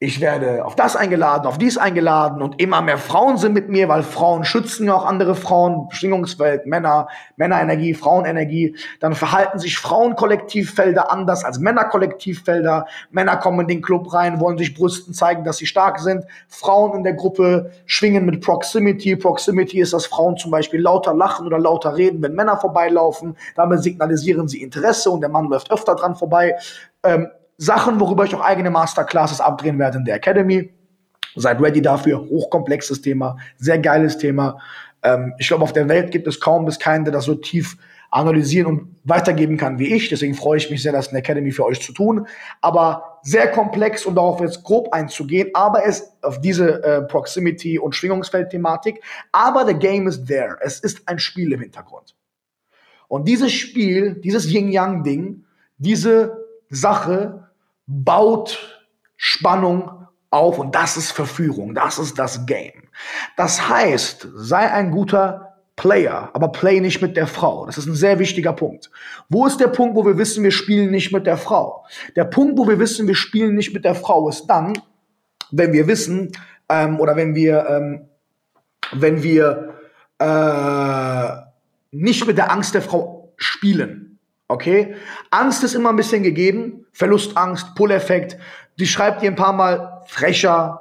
ich 0.00 0.20
werde 0.20 0.64
auf 0.64 0.74
das 0.74 0.96
eingeladen, 0.96 1.46
auf 1.46 1.56
dies 1.56 1.78
eingeladen 1.78 2.42
und 2.42 2.60
immer 2.60 2.82
mehr 2.82 2.98
Frauen 2.98 3.38
sind 3.38 3.54
mit 3.54 3.68
mir, 3.68 3.88
weil 3.88 4.02
Frauen 4.02 4.44
schützen 4.44 4.88
ja 4.88 4.94
auch 4.94 5.06
andere 5.06 5.34
Frauen, 5.36 5.88
Schwingungswelt, 5.90 6.66
Männer, 6.66 7.08
Männerenergie, 7.36 7.94
Frauenenergie. 7.94 8.76
Dann 9.00 9.14
verhalten 9.14 9.58
sich 9.60 9.78
Frauenkollektivfelder 9.78 11.12
anders 11.12 11.44
als 11.44 11.58
Männerkollektivfelder. 11.58 12.86
Männer 13.12 13.36
kommen 13.36 13.60
in 13.60 13.68
den 13.68 13.82
Club 13.82 14.12
rein, 14.12 14.40
wollen 14.40 14.58
sich 14.58 14.74
brüsten, 14.74 15.14
zeigen, 15.14 15.44
dass 15.44 15.58
sie 15.58 15.66
stark 15.66 16.00
sind. 16.00 16.24
Frauen 16.48 16.98
in 16.98 17.04
der 17.04 17.14
Gruppe 17.14 17.70
schwingen 17.86 18.26
mit 18.26 18.42
Proximity. 18.44 19.16
Proximity 19.16 19.80
ist, 19.80 19.92
dass 19.92 20.06
Frauen 20.06 20.36
zum 20.36 20.50
Beispiel 20.50 20.80
lauter 20.80 21.14
lachen 21.14 21.46
oder 21.46 21.58
lauter 21.58 21.96
reden, 21.96 22.20
wenn 22.20 22.34
Männer 22.34 22.58
vorbeilaufen. 22.58 23.36
Damit 23.54 23.82
signalisieren 23.82 24.48
sie 24.48 24.60
Interesse 24.60 25.10
und 25.10 25.20
der 25.20 25.30
Mann 25.30 25.48
läuft 25.48 25.70
öfter 25.70 25.94
dran 25.94 26.16
vorbei. 26.16 26.56
Ähm, 27.04 27.28
Sachen, 27.56 28.00
worüber 28.00 28.24
ich 28.24 28.34
auch 28.34 28.40
eigene 28.40 28.70
Masterclasses 28.70 29.40
abdrehen 29.40 29.78
werde 29.78 29.98
in 29.98 30.04
der 30.04 30.16
Academy. 30.16 30.72
Seid 31.36 31.60
ready 31.60 31.82
dafür. 31.82 32.20
Hochkomplexes 32.20 33.00
Thema, 33.00 33.36
sehr 33.58 33.78
geiles 33.78 34.18
Thema. 34.18 34.58
Ähm, 35.02 35.34
ich 35.38 35.48
glaube, 35.48 35.64
auf 35.64 35.72
der 35.72 35.88
Welt 35.88 36.10
gibt 36.10 36.26
es 36.26 36.40
kaum 36.40 36.64
bis 36.64 36.78
keinen, 36.78 37.04
der 37.04 37.12
das 37.12 37.24
so 37.24 37.34
tief 37.34 37.76
analysieren 38.10 38.66
und 38.66 38.96
weitergeben 39.02 39.56
kann 39.56 39.80
wie 39.80 39.92
ich. 39.92 40.08
Deswegen 40.08 40.34
freue 40.34 40.58
ich 40.58 40.70
mich 40.70 40.82
sehr, 40.82 40.92
das 40.92 41.08
in 41.08 41.14
der 41.14 41.20
Academy 41.20 41.50
für 41.50 41.64
euch 41.64 41.80
zu 41.80 41.92
tun. 41.92 42.28
Aber 42.60 43.18
sehr 43.22 43.50
komplex 43.50 44.06
und 44.06 44.14
darauf 44.14 44.40
jetzt 44.40 44.62
grob 44.62 44.92
einzugehen, 44.92 45.50
aber 45.54 45.84
es 45.84 46.12
auf 46.22 46.40
diese 46.40 46.82
äh, 46.84 47.02
Proximity- 47.02 47.78
und 47.78 47.96
Schwingungsfeld-Thematik. 47.96 49.02
Aber 49.32 49.66
the 49.66 49.74
game 49.74 50.06
is 50.06 50.24
there. 50.24 50.56
Es 50.60 50.78
ist 50.78 51.08
ein 51.08 51.18
Spiel 51.18 51.52
im 51.52 51.60
Hintergrund. 51.60 52.14
Und 53.08 53.26
dieses 53.26 53.52
Spiel, 53.52 54.14
dieses 54.22 54.46
Yin-Yang-Ding, 54.46 55.44
diese 55.78 56.44
Sache 56.70 57.43
baut 57.86 58.82
Spannung 59.16 60.06
auf 60.30 60.58
und 60.58 60.74
das 60.74 60.96
ist 60.96 61.12
Verführung, 61.12 61.74
das 61.74 61.98
ist 61.98 62.18
das 62.18 62.46
Game. 62.46 62.88
Das 63.36 63.68
heißt, 63.68 64.28
sei 64.34 64.70
ein 64.70 64.90
guter 64.90 65.54
Player, 65.76 66.30
aber 66.32 66.48
play 66.48 66.80
nicht 66.80 67.02
mit 67.02 67.16
der 67.16 67.26
Frau. 67.26 67.66
Das 67.66 67.78
ist 67.78 67.86
ein 67.86 67.94
sehr 67.94 68.18
wichtiger 68.18 68.52
Punkt. 68.52 68.90
Wo 69.28 69.46
ist 69.46 69.58
der 69.58 69.68
Punkt, 69.68 69.96
wo 69.96 70.06
wir 70.06 70.18
wissen, 70.18 70.44
wir 70.44 70.52
spielen 70.52 70.90
nicht 70.90 71.12
mit 71.12 71.26
der 71.26 71.36
Frau? 71.36 71.84
Der 72.14 72.24
Punkt, 72.24 72.58
wo 72.58 72.68
wir 72.68 72.78
wissen, 72.78 73.08
wir 73.08 73.16
spielen 73.16 73.54
nicht 73.56 73.74
mit 73.74 73.84
der 73.84 73.94
Frau, 73.94 74.28
ist 74.28 74.46
dann, 74.46 74.74
wenn 75.50 75.72
wir 75.72 75.86
wissen 75.86 76.32
ähm, 76.68 77.00
oder 77.00 77.16
wenn 77.16 77.34
wir, 77.34 77.66
ähm, 77.68 78.08
wenn 78.92 79.22
wir 79.22 79.74
äh, 80.18 81.44
nicht 81.90 82.26
mit 82.26 82.38
der 82.38 82.52
Angst 82.52 82.74
der 82.74 82.82
Frau 82.82 83.32
spielen. 83.36 84.03
Okay? 84.48 84.94
Angst 85.30 85.64
ist 85.64 85.74
immer 85.74 85.90
ein 85.90 85.96
bisschen 85.96 86.22
gegeben. 86.22 86.86
Verlustangst, 86.92 87.74
Pull-Effekt. 87.74 88.36
Die 88.78 88.86
schreibt 88.86 89.22
dir 89.22 89.30
ein 89.30 89.36
paar 89.36 89.52
Mal 89.52 90.02
frecher. 90.06 90.80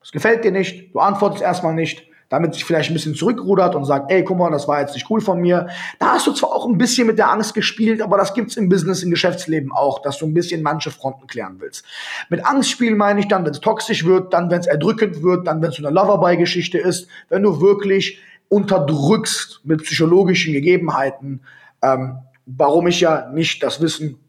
Das 0.00 0.12
gefällt 0.12 0.44
dir 0.44 0.52
nicht. 0.52 0.94
Du 0.94 1.00
antwortest 1.00 1.42
erstmal 1.42 1.74
nicht 1.74 2.08
damit 2.34 2.54
sich 2.54 2.64
vielleicht 2.64 2.90
ein 2.90 2.94
bisschen 2.94 3.14
zurückrudert 3.14 3.76
und 3.76 3.84
sagt, 3.84 4.10
ey, 4.10 4.24
guck 4.24 4.38
mal, 4.38 4.50
das 4.50 4.66
war 4.66 4.80
jetzt 4.80 4.94
nicht 4.94 5.08
cool 5.08 5.20
von 5.20 5.40
mir. 5.40 5.68
Da 6.00 6.14
hast 6.14 6.26
du 6.26 6.32
zwar 6.32 6.50
auch 6.50 6.66
ein 6.66 6.78
bisschen 6.78 7.06
mit 7.06 7.16
der 7.16 7.30
Angst 7.30 7.54
gespielt, 7.54 8.02
aber 8.02 8.16
das 8.16 8.34
gibt's 8.34 8.56
im 8.56 8.68
Business, 8.68 9.04
im 9.04 9.10
Geschäftsleben 9.10 9.70
auch, 9.70 10.02
dass 10.02 10.18
du 10.18 10.26
ein 10.26 10.34
bisschen 10.34 10.60
manche 10.60 10.90
Fronten 10.90 11.28
klären 11.28 11.56
willst. 11.58 11.84
Mit 12.30 12.44
Angst 12.44 12.70
spielen 12.70 12.96
meine 12.96 13.20
ich 13.20 13.28
dann, 13.28 13.44
wenn 13.44 13.52
es 13.52 13.60
toxisch 13.60 14.04
wird, 14.04 14.32
dann, 14.32 14.50
wenn 14.50 14.58
es 14.58 14.66
erdrückend 14.66 15.22
wird, 15.22 15.46
dann, 15.46 15.62
wenn 15.62 15.68
es 15.70 15.76
so 15.76 15.86
eine 15.86 15.94
Loverboy-Geschichte 15.94 16.78
ist, 16.78 17.08
wenn 17.28 17.42
du 17.42 17.60
wirklich 17.60 18.18
unterdrückst 18.48 19.60
mit 19.62 19.84
psychologischen 19.84 20.52
Gegebenheiten, 20.54 21.40
ähm, 21.82 22.18
warum 22.46 22.86
ich 22.86 23.00
ja 23.00 23.28
nicht 23.30 23.62
das 23.62 23.80
Wissen 23.80 24.20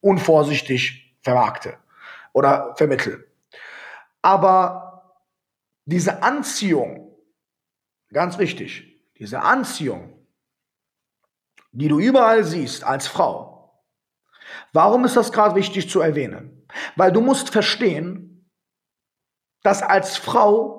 unvorsichtig 0.00 1.16
vermarkte 1.22 1.76
oder 2.32 2.74
vermittle. 2.76 3.24
Aber 4.22 5.22
diese 5.84 6.22
Anziehung, 6.22 7.16
ganz 8.12 8.38
wichtig, 8.38 9.00
diese 9.18 9.40
Anziehung, 9.40 10.26
die 11.72 11.88
du 11.88 11.98
überall 11.98 12.44
siehst 12.44 12.84
als 12.84 13.06
Frau, 13.06 13.82
warum 14.72 15.04
ist 15.04 15.16
das 15.16 15.32
gerade 15.32 15.54
wichtig 15.54 15.88
zu 15.88 16.00
erwähnen? 16.00 16.66
Weil 16.96 17.12
du 17.12 17.20
musst 17.20 17.50
verstehen, 17.50 18.50
dass 19.62 19.82
als 19.82 20.16
Frau 20.16 20.78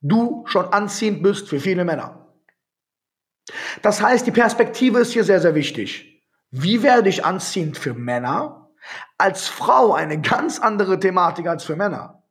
du 0.00 0.44
schon 0.46 0.66
anziehend 0.66 1.22
bist 1.22 1.48
für 1.48 1.60
viele 1.60 1.84
Männer. 1.84 2.25
Das 3.82 4.02
heißt, 4.02 4.26
die 4.26 4.32
Perspektive 4.32 4.98
ist 5.00 5.12
hier 5.12 5.24
sehr, 5.24 5.40
sehr 5.40 5.54
wichtig. 5.54 6.22
Wie 6.50 6.82
werde 6.82 7.08
ich 7.08 7.24
anziehend 7.24 7.76
für 7.78 7.94
Männer? 7.94 8.70
Als 9.18 9.48
Frau 9.48 9.94
eine 9.94 10.20
ganz 10.20 10.58
andere 10.58 10.98
Thematik 10.98 11.46
als 11.48 11.64
für 11.64 11.76
Männer. 11.76 12.22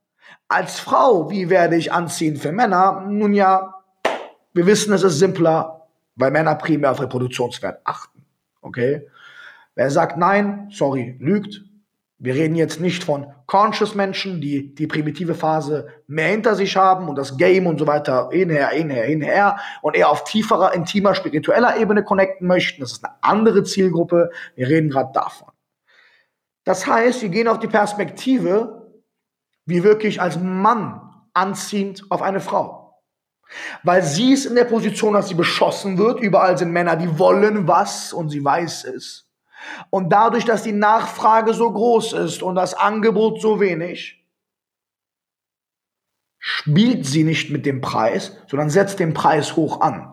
Als 0.48 0.80
Frau, 0.80 1.30
wie 1.30 1.50
werde 1.50 1.76
ich 1.76 1.92
anziehen 1.92 2.38
für 2.38 2.52
Männer? 2.52 3.06
Nun 3.08 3.34
ja, 3.34 3.76
wir 4.54 4.66
wissen, 4.66 4.94
es 4.94 5.04
ist 5.04 5.20
simpler, 5.20 5.88
weil 6.16 6.32
Männer 6.32 6.56
primär 6.56 6.92
auf 6.92 7.02
Reproduktionswert 7.02 7.82
achten. 7.84 8.26
Okay? 8.62 9.08
Wer 9.76 9.92
sagt 9.92 10.18
nein, 10.18 10.70
sorry, 10.72 11.18
lügt. 11.20 11.62
Wir 12.18 12.34
reden 12.34 12.56
jetzt 12.56 12.80
nicht 12.80 13.04
von 13.04 13.28
conscious 13.46 13.94
Menschen, 13.94 14.40
die 14.40 14.74
die 14.74 14.88
primitive 14.88 15.36
Phase 15.36 15.88
mehr 16.08 16.30
hinter 16.30 16.56
sich 16.56 16.78
haben 16.78 17.10
und 17.10 17.18
das 17.18 17.38
Game 17.38 17.68
und 17.68 17.78
so 17.78 17.88
weiter 17.88 18.30
hinher, 18.32 18.70
hinher, 18.70 19.04
hinher 19.04 19.58
und 19.82 19.96
eher 19.96 20.10
auf 20.10 20.24
tieferer, 20.24 20.74
intimer, 20.74 21.14
spiritueller 21.14 21.78
Ebene 21.78 22.04
connecten 22.04 22.48
möchten. 22.48 22.82
Das 22.82 22.94
ist 22.94 23.04
eine 23.04 23.16
andere 23.22 23.64
Zielgruppe. 23.64 24.30
Wir 24.56 24.70
reden 24.70 24.90
gerade 24.90 25.12
davon. 25.14 25.50
Das 26.64 26.88
heißt, 26.88 27.22
wir 27.22 27.30
gehen 27.30 27.50
auf 27.50 27.60
die 27.60 27.68
Perspektive, 27.68 28.92
wie 29.66 29.84
wirklich 29.84 30.22
als 30.22 30.40
Mann 30.40 31.02
anziehend 31.34 32.06
auf 32.10 32.22
eine 32.22 32.40
Frau. 32.40 33.02
Weil 33.84 34.04
sie 34.04 34.32
ist 34.34 34.46
in 34.46 34.56
der 34.56 34.66
Position, 34.66 35.14
dass 35.14 35.28
sie 35.28 35.36
beschossen 35.36 35.98
wird. 35.98 36.20
Überall 36.22 36.58
sind 36.58 36.72
Männer, 36.72 36.96
die 36.96 37.20
wollen 37.20 37.68
was 37.68 38.14
und 38.14 38.30
sie 38.30 38.44
weiß 38.44 38.86
es. 38.86 39.25
Und 39.90 40.10
dadurch, 40.10 40.46
dass 40.46 40.64
die 40.64 40.72
Nachfrage 40.72 41.54
so 41.54 41.72
groß 41.72 42.14
ist 42.14 42.44
und 42.44 42.56
das 42.56 42.74
Angebot 42.74 43.42
so 43.42 43.60
wenig, 43.60 44.26
spielt 46.40 47.06
sie 47.06 47.24
nicht 47.24 47.50
mit 47.50 47.66
dem 47.66 47.82
Preis, 47.82 48.38
sondern 48.48 48.70
setzt 48.70 49.00
den 49.00 49.14
Preis 49.14 49.56
hoch 49.56 49.82
an. 49.82 50.12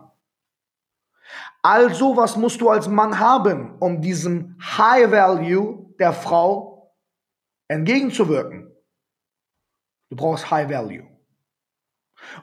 Also, 1.61 2.17
was 2.17 2.35
musst 2.35 2.59
du 2.59 2.69
als 2.69 2.87
Mann 2.89 3.19
haben, 3.19 3.77
um 3.79 4.01
diesem 4.01 4.57
High 4.61 5.11
Value 5.11 5.93
der 5.97 6.11
Frau 6.11 6.93
entgegenzuwirken? 7.69 8.75
Du 10.09 10.17
brauchst 10.17 10.51
High 10.51 10.69
Value. 10.69 11.07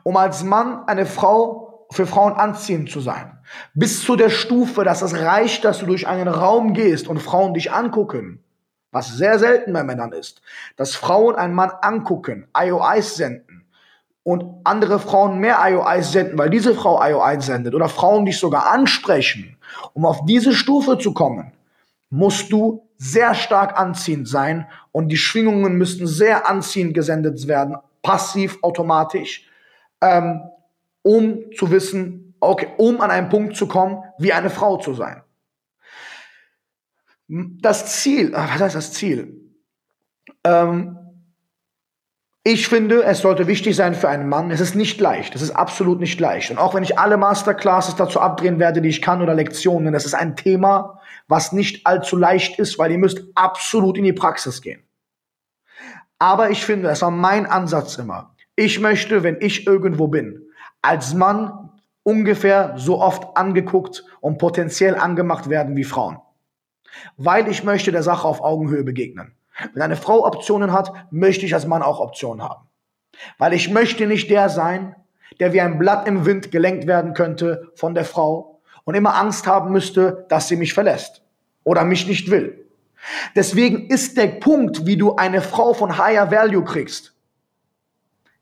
Um 0.02 0.16
als 0.16 0.42
Mann 0.42 0.84
eine 0.86 1.06
Frau 1.06 1.69
für 1.92 2.06
Frauen 2.06 2.34
anziehend 2.34 2.90
zu 2.90 3.00
sein. 3.00 3.38
Bis 3.74 4.04
zu 4.04 4.16
der 4.16 4.30
Stufe, 4.30 4.84
dass 4.84 5.02
es 5.02 5.14
reicht, 5.14 5.64
dass 5.64 5.78
du 5.78 5.86
durch 5.86 6.06
einen 6.06 6.28
Raum 6.28 6.72
gehst 6.72 7.08
und 7.08 7.20
Frauen 7.20 7.54
dich 7.54 7.72
angucken. 7.72 8.42
Was 8.92 9.16
sehr 9.16 9.38
selten 9.38 9.72
bei 9.72 9.84
Männern 9.84 10.12
ist. 10.12 10.42
Dass 10.76 10.94
Frauen 10.94 11.36
einen 11.36 11.54
Mann 11.54 11.70
angucken, 11.82 12.48
IOIs 12.56 13.16
senden 13.16 13.66
und 14.22 14.44
andere 14.64 14.98
Frauen 14.98 15.38
mehr 15.38 15.58
IOIs 15.60 16.12
senden, 16.12 16.38
weil 16.38 16.50
diese 16.50 16.74
Frau 16.74 17.02
IOIs 17.02 17.46
sendet 17.46 17.74
oder 17.74 17.88
Frauen 17.88 18.26
dich 18.26 18.38
sogar 18.38 18.70
ansprechen. 18.70 19.56
Um 19.92 20.04
auf 20.04 20.24
diese 20.26 20.52
Stufe 20.52 20.98
zu 20.98 21.14
kommen, 21.14 21.52
musst 22.10 22.52
du 22.52 22.86
sehr 22.98 23.34
stark 23.34 23.78
anziehend 23.78 24.28
sein 24.28 24.66
und 24.92 25.08
die 25.08 25.16
Schwingungen 25.16 25.78
müssten 25.78 26.06
sehr 26.06 26.48
anziehend 26.48 26.92
gesendet 26.94 27.48
werden, 27.48 27.76
passiv, 28.02 28.58
automatisch, 28.62 29.48
ähm, 30.00 30.42
um 31.02 31.52
zu 31.56 31.70
wissen, 31.70 32.34
okay, 32.40 32.68
um 32.76 33.00
an 33.00 33.10
einen 33.10 33.28
Punkt 33.28 33.56
zu 33.56 33.66
kommen, 33.66 34.02
wie 34.18 34.32
eine 34.32 34.50
Frau 34.50 34.76
zu 34.78 34.94
sein. 34.94 35.22
Das 37.28 38.00
Ziel, 38.00 38.32
ach, 38.34 38.54
was 38.54 38.60
heißt 38.60 38.76
das 38.76 38.92
Ziel? 38.92 39.52
Ähm, 40.44 40.96
ich 42.42 42.68
finde, 42.68 43.04
es 43.04 43.20
sollte 43.20 43.46
wichtig 43.46 43.76
sein 43.76 43.94
für 43.94 44.08
einen 44.08 44.28
Mann. 44.28 44.50
Es 44.50 44.60
ist 44.60 44.74
nicht 44.74 44.98
leicht. 44.98 45.34
Es 45.34 45.42
ist 45.42 45.50
absolut 45.50 46.00
nicht 46.00 46.18
leicht. 46.18 46.50
Und 46.50 46.58
auch 46.58 46.74
wenn 46.74 46.82
ich 46.82 46.98
alle 46.98 47.18
Masterclasses 47.18 47.96
dazu 47.96 48.18
abdrehen 48.18 48.58
werde, 48.58 48.80
die 48.80 48.88
ich 48.88 49.02
kann 49.02 49.20
oder 49.20 49.34
Lektionen, 49.34 49.92
das 49.92 50.06
ist 50.06 50.14
ein 50.14 50.36
Thema, 50.36 51.00
was 51.28 51.52
nicht 51.52 51.86
allzu 51.86 52.16
leicht 52.16 52.58
ist, 52.58 52.78
weil 52.78 52.92
ihr 52.92 52.98
müsst 52.98 53.22
absolut 53.34 53.98
in 53.98 54.04
die 54.04 54.14
Praxis 54.14 54.62
gehen. 54.62 54.82
Aber 56.18 56.50
ich 56.50 56.64
finde, 56.64 56.88
das 56.88 57.02
war 57.02 57.10
mein 57.10 57.44
Ansatz 57.44 57.98
immer. 57.98 58.34
Ich 58.56 58.80
möchte, 58.80 59.22
wenn 59.22 59.36
ich 59.40 59.66
irgendwo 59.66 60.08
bin, 60.08 60.49
als 60.82 61.14
Mann 61.14 61.70
ungefähr 62.02 62.74
so 62.76 63.00
oft 63.00 63.36
angeguckt 63.36 64.04
und 64.20 64.38
potenziell 64.38 64.96
angemacht 64.96 65.48
werden 65.48 65.76
wie 65.76 65.84
Frauen. 65.84 66.18
Weil 67.16 67.48
ich 67.48 67.64
möchte 67.64 67.92
der 67.92 68.02
Sache 68.02 68.26
auf 68.26 68.42
Augenhöhe 68.42 68.82
begegnen. 68.82 69.34
Wenn 69.74 69.82
eine 69.82 69.96
Frau 69.96 70.26
Optionen 70.26 70.72
hat, 70.72 70.92
möchte 71.10 71.44
ich 71.46 71.54
als 71.54 71.66
Mann 71.66 71.82
auch 71.82 72.00
Optionen 72.00 72.42
haben. 72.42 72.66
Weil 73.38 73.52
ich 73.52 73.70
möchte 73.70 74.06
nicht 74.06 74.30
der 74.30 74.48
sein, 74.48 74.96
der 75.38 75.52
wie 75.52 75.60
ein 75.60 75.78
Blatt 75.78 76.08
im 76.08 76.24
Wind 76.24 76.50
gelenkt 76.50 76.86
werden 76.86 77.14
könnte 77.14 77.70
von 77.74 77.94
der 77.94 78.04
Frau 78.04 78.60
und 78.84 78.94
immer 78.94 79.16
Angst 79.16 79.46
haben 79.46 79.72
müsste, 79.72 80.26
dass 80.28 80.48
sie 80.48 80.56
mich 80.56 80.74
verlässt 80.74 81.22
oder 81.64 81.84
mich 81.84 82.06
nicht 82.06 82.30
will. 82.30 82.66
Deswegen 83.34 83.88
ist 83.88 84.16
der 84.16 84.26
Punkt, 84.26 84.86
wie 84.86 84.96
du 84.96 85.16
eine 85.16 85.40
Frau 85.40 85.72
von 85.72 85.98
higher 85.98 86.30
value 86.30 86.64
kriegst, 86.64 87.14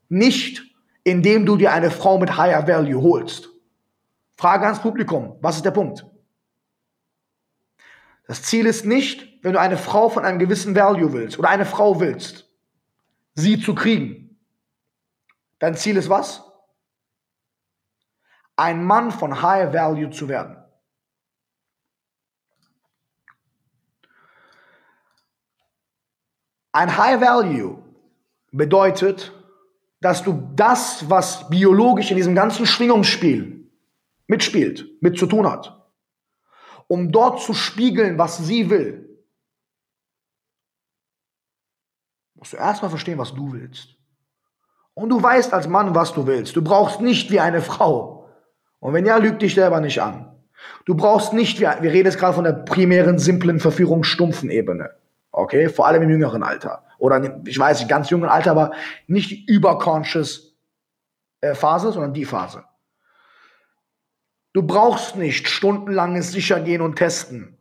nicht 0.09 0.68
indem 1.09 1.47
du 1.47 1.57
dir 1.57 1.73
eine 1.73 1.91
Frau 1.91 2.19
mit 2.19 2.37
higher 2.37 2.67
value 2.67 3.01
holst. 3.01 3.49
Frage 4.37 4.65
ans 4.65 4.81
Publikum, 4.81 5.37
was 5.41 5.57
ist 5.57 5.65
der 5.65 5.71
Punkt? 5.71 6.07
Das 8.27 8.43
Ziel 8.43 8.67
ist 8.67 8.85
nicht, 8.85 9.43
wenn 9.43 9.55
du 9.55 9.61
eine 9.61 9.79
Frau 9.79 10.11
von 10.11 10.25
einem 10.25 10.39
gewissen 10.39 10.77
Value 10.77 11.13
willst 11.13 11.39
oder 11.39 11.49
eine 11.49 11.65
Frau 11.65 11.99
willst, 11.99 12.51
sie 13.35 13.59
zu 13.59 13.75
kriegen. 13.75 14.39
Dein 15.59 15.77
Ziel 15.77 15.97
ist 15.97 16.11
was? 16.11 16.45
Ein 18.57 18.85
Mann 18.85 19.11
von 19.11 19.41
High 19.41 19.73
Value 19.73 20.11
zu 20.11 20.29
werden. 20.29 20.57
Ein 26.73 26.97
High 26.97 27.21
Value 27.21 27.83
bedeutet, 28.53 29.33
dass 30.01 30.23
du 30.23 30.51
das, 30.55 31.09
was 31.11 31.49
biologisch 31.49 32.11
in 32.11 32.17
diesem 32.17 32.35
ganzen 32.35 32.67
Schwingungsspiel 32.67 33.69
mitspielt, 34.27 34.87
mit 35.01 35.19
zu 35.19 35.27
tun 35.27 35.51
hat, 35.51 35.87
um 36.87 37.11
dort 37.11 37.41
zu 37.41 37.55
spiegeln, 37.55 38.19
was 38.19 38.39
sie 38.39 38.71
will, 38.71 39.09
musst 42.35 42.53
du 42.53 42.57
erstmal 42.57 42.91
verstehen, 42.91 43.19
was 43.19 43.35
du 43.35 43.53
willst. 43.53 43.97
Und 44.95 45.11
du 45.11 45.23
weißt 45.23 45.53
als 45.53 45.69
Mann, 45.69 45.95
was 45.95 46.13
du 46.13 46.27
willst. 46.27 46.57
Du 46.57 46.63
brauchst 46.63 47.01
nicht 47.01 47.31
wie 47.31 47.41
eine 47.41 47.61
Frau. 47.61 48.29
Und 48.81 48.95
wenn 48.95 49.07
ja, 49.07 49.17
lüg 49.17 49.39
dich 49.39 49.55
selber 49.55 49.81
nicht 49.81 50.01
an. 50.01 50.37
Du 50.87 50.95
brauchst 50.95 51.33
nicht, 51.33 51.61
wie, 51.61 51.65
wir 51.65 51.93
reden 51.93 52.07
jetzt 52.07 52.19
gerade 52.19 52.35
von 52.35 52.45
der 52.45 52.53
primären, 52.53 53.19
simplen 53.19 53.61
Verführung, 53.61 54.03
stumpfen 54.03 54.51
Ebene. 54.51 54.91
Okay? 55.31 55.69
Vor 55.69 55.87
allem 55.87 56.03
im 56.03 56.11
jüngeren 56.11 56.43
Alter. 56.43 56.85
Oder, 56.99 57.41
ich 57.47 57.59
weiß 57.59 57.81
nicht, 57.81 57.89
ganz 57.89 58.11
jungen 58.11 58.29
Alter, 58.29 58.51
aber 58.51 58.73
nicht 59.07 59.31
die 59.31 59.45
überconscious 59.47 60.57
äh, 61.41 61.55
Phase, 61.55 61.93
sondern 61.93 62.13
die 62.13 62.25
Phase. 62.25 62.65
Du 64.53 64.63
brauchst 64.63 65.17
nicht 65.17 65.49
stundenlanges 65.49 66.33
Sichergehen 66.33 66.83
und 66.83 66.97
Testen, 66.97 67.57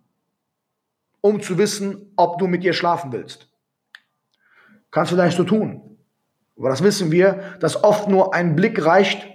um 1.21 1.41
zu 1.41 1.57
wissen, 1.57 2.11
ob 2.15 2.39
du 2.39 2.47
mit 2.47 2.63
ihr 2.63 2.73
schlafen 2.73 3.11
willst. 3.11 3.49
Kannst 4.89 5.11
du 5.11 5.15
vielleicht 5.15 5.37
so 5.37 5.43
tun. 5.43 5.97
Aber 6.57 6.69
das 6.69 6.81
wissen 6.81 7.11
wir, 7.11 7.57
dass 7.59 7.83
oft 7.83 8.07
nur 8.07 8.33
ein 8.33 8.55
Blick 8.55 8.83
reicht, 8.83 9.27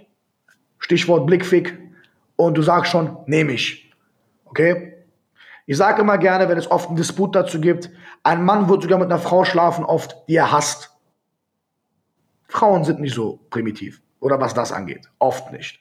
Stichwort 0.79 1.27
Blickfick, 1.27 1.79
und 2.35 2.55
du 2.59 2.63
sagst 2.63 2.91
schon, 2.91 3.19
nehme 3.27 3.53
ich. 3.53 3.93
Okay? 4.47 4.92
Ich 5.73 5.79
sage 5.79 6.03
immer 6.03 6.19
gerne, 6.19 6.51
wenn 6.51 6.59
es 6.59 6.71
oft 6.71 6.89
einen 6.89 6.97
Disput 6.97 7.35
dazu 7.35 7.59
gibt, 7.59 7.89
ein 8.25 8.45
Mann 8.45 8.69
wird 8.69 8.83
sogar 8.83 8.99
mit 8.99 9.07
einer 9.07 9.19
Frau 9.19 9.47
schlafen, 9.47 9.87
oft, 9.87 10.15
die 10.29 10.35
er 10.35 10.53
hasst. 10.53 10.95
Frauen 12.47 12.85
sind 12.85 13.01
nicht 13.01 13.15
so 13.15 13.39
primitiv. 13.49 14.03
Oder 14.21 14.39
was 14.39 14.53
das 14.53 14.71
angeht. 14.71 15.11
Oft 15.19 15.51
nicht. 15.51 15.81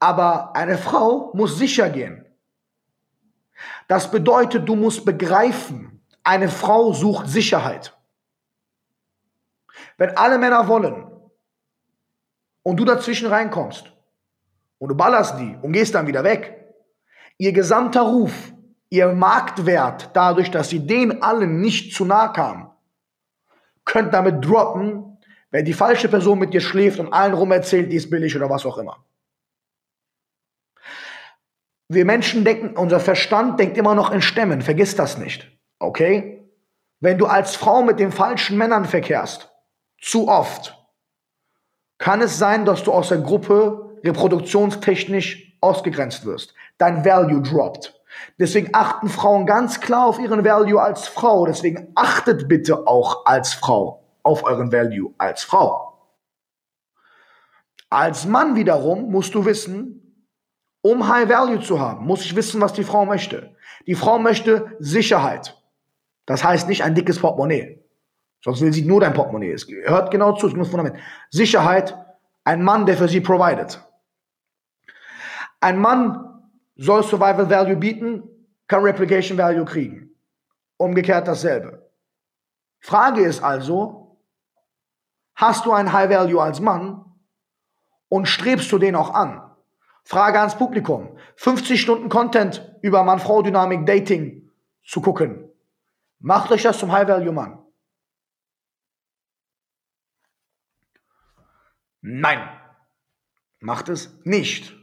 Aber 0.00 0.56
eine 0.56 0.76
Frau 0.76 1.30
muss 1.32 1.56
sicher 1.56 1.90
gehen. 1.90 2.26
Das 3.86 4.10
bedeutet, 4.10 4.68
du 4.68 4.74
musst 4.74 5.04
begreifen, 5.04 6.04
eine 6.24 6.48
Frau 6.48 6.92
sucht 6.92 7.28
Sicherheit. 7.28 7.96
Wenn 9.96 10.16
alle 10.16 10.38
Männer 10.38 10.66
wollen 10.66 11.06
und 12.64 12.76
du 12.78 12.84
dazwischen 12.84 13.28
reinkommst 13.28 13.92
und 14.78 14.88
du 14.88 14.96
ballerst 14.96 15.38
die 15.38 15.56
und 15.62 15.70
gehst 15.70 15.94
dann 15.94 16.08
wieder 16.08 16.24
weg, 16.24 16.74
ihr 17.36 17.52
gesamter 17.52 18.00
Ruf, 18.00 18.54
ihr 18.90 19.08
Marktwert, 19.08 20.10
dadurch, 20.14 20.50
dass 20.50 20.70
sie 20.70 20.86
denen 20.86 21.22
allen 21.22 21.60
nicht 21.60 21.94
zu 21.94 22.04
nahe 22.04 22.32
kamen, 22.32 22.70
könnt 23.84 24.14
damit 24.14 24.44
droppen, 24.44 25.18
wenn 25.50 25.64
die 25.64 25.72
falsche 25.72 26.08
Person 26.08 26.38
mit 26.38 26.52
dir 26.52 26.60
schläft 26.60 26.98
und 26.98 27.12
allen 27.12 27.34
rum 27.34 27.52
erzählt, 27.52 27.90
die 27.90 27.96
ist 27.96 28.10
billig 28.10 28.36
oder 28.36 28.50
was 28.50 28.66
auch 28.66 28.78
immer. 28.78 29.04
Wir 31.88 32.04
Menschen 32.04 32.44
denken, 32.44 32.76
unser 32.76 33.00
Verstand 33.00 33.58
denkt 33.58 33.78
immer 33.78 33.94
noch 33.94 34.10
in 34.10 34.20
Stämmen, 34.20 34.60
vergiss 34.60 34.94
das 34.94 35.16
nicht. 35.16 35.50
Okay? 35.78 36.46
Wenn 37.00 37.16
du 37.16 37.26
als 37.26 37.56
Frau 37.56 37.82
mit 37.82 37.98
den 37.98 38.12
falschen 38.12 38.58
Männern 38.58 38.84
verkehrst, 38.84 39.50
zu 39.98 40.28
oft, 40.28 40.76
kann 41.96 42.20
es 42.20 42.38
sein, 42.38 42.64
dass 42.64 42.84
du 42.84 42.92
aus 42.92 43.08
der 43.08 43.18
Gruppe 43.18 43.98
reproduktionstechnisch 44.04 45.56
ausgegrenzt 45.60 46.24
wirst. 46.24 46.54
Dein 46.76 47.04
Value 47.04 47.42
droppt. 47.42 47.97
Deswegen 48.38 48.70
achten 48.72 49.08
Frauen 49.08 49.46
ganz 49.46 49.80
klar 49.80 50.06
auf 50.06 50.18
ihren 50.18 50.44
Value 50.44 50.80
als 50.80 51.08
Frau. 51.08 51.46
Deswegen 51.46 51.92
achtet 51.94 52.48
bitte 52.48 52.86
auch 52.86 53.26
als 53.26 53.54
Frau 53.54 54.04
auf 54.22 54.44
euren 54.44 54.72
Value 54.72 55.14
als 55.18 55.42
Frau. 55.42 55.88
Als 57.90 58.26
Mann 58.26 58.54
wiederum 58.54 59.10
musst 59.10 59.34
du 59.34 59.44
wissen, 59.44 60.26
um 60.82 61.08
High 61.08 61.28
Value 61.28 61.60
zu 61.60 61.80
haben, 61.80 62.04
muss 62.04 62.24
ich 62.24 62.36
wissen, 62.36 62.60
was 62.60 62.72
die 62.72 62.84
Frau 62.84 63.04
möchte. 63.04 63.56
Die 63.86 63.94
Frau 63.94 64.18
möchte 64.18 64.76
Sicherheit. 64.78 65.56
Das 66.26 66.44
heißt 66.44 66.68
nicht 66.68 66.84
ein 66.84 66.94
dickes 66.94 67.18
Portemonnaie. 67.18 67.82
Sonst 68.44 68.60
will 68.60 68.72
sie 68.72 68.84
nur 68.84 69.00
dein 69.00 69.14
Portemonnaie. 69.14 69.52
Es 69.52 69.66
hört 69.84 70.10
genau 70.10 70.32
zu, 70.32 70.46
es 70.46 70.54
ist 70.54 70.70
Fundament. 70.70 70.96
Sicherheit, 71.30 71.96
ein 72.44 72.62
Mann, 72.62 72.86
der 72.86 72.96
für 72.96 73.08
sie 73.08 73.20
provided. 73.20 73.80
Ein 75.60 75.78
Mann 75.78 76.27
soll 76.78 77.02
Survival 77.02 77.50
Value 77.50 77.76
bieten, 77.76 78.22
kann 78.66 78.82
Replication 78.82 79.36
Value 79.36 79.64
kriegen. 79.64 80.10
Umgekehrt 80.78 81.26
dasselbe. 81.26 81.90
Frage 82.80 83.22
ist 83.22 83.42
also, 83.42 84.22
hast 85.34 85.66
du 85.66 85.72
ein 85.72 85.92
High 85.92 86.08
Value 86.08 86.40
als 86.40 86.60
Mann 86.60 87.04
und 88.08 88.26
strebst 88.26 88.70
du 88.70 88.78
den 88.78 88.94
auch 88.94 89.12
an? 89.12 89.44
Frage 90.04 90.38
ans 90.38 90.56
Publikum. 90.56 91.18
50 91.36 91.80
Stunden 91.80 92.08
Content 92.08 92.64
über 92.80 93.02
Mann-Frau-Dynamik, 93.02 93.84
Dating 93.84 94.50
zu 94.84 95.02
gucken. 95.02 95.50
Macht 96.20 96.50
euch 96.50 96.62
das 96.62 96.78
zum 96.78 96.92
High 96.92 97.08
Value 97.08 97.32
Mann. 97.32 97.58
Nein, 102.00 102.48
macht 103.58 103.88
es 103.88 104.16
nicht. 104.24 104.77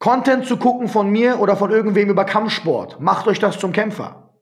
Content 0.00 0.46
zu 0.46 0.56
gucken 0.56 0.88
von 0.88 1.08
mir 1.08 1.38
oder 1.38 1.56
von 1.56 1.70
irgendwem 1.70 2.08
über 2.08 2.24
Kampfsport, 2.24 3.00
macht 3.00 3.28
euch 3.28 3.38
das 3.38 3.60
zum 3.60 3.70
Kämpfer. 3.70 4.34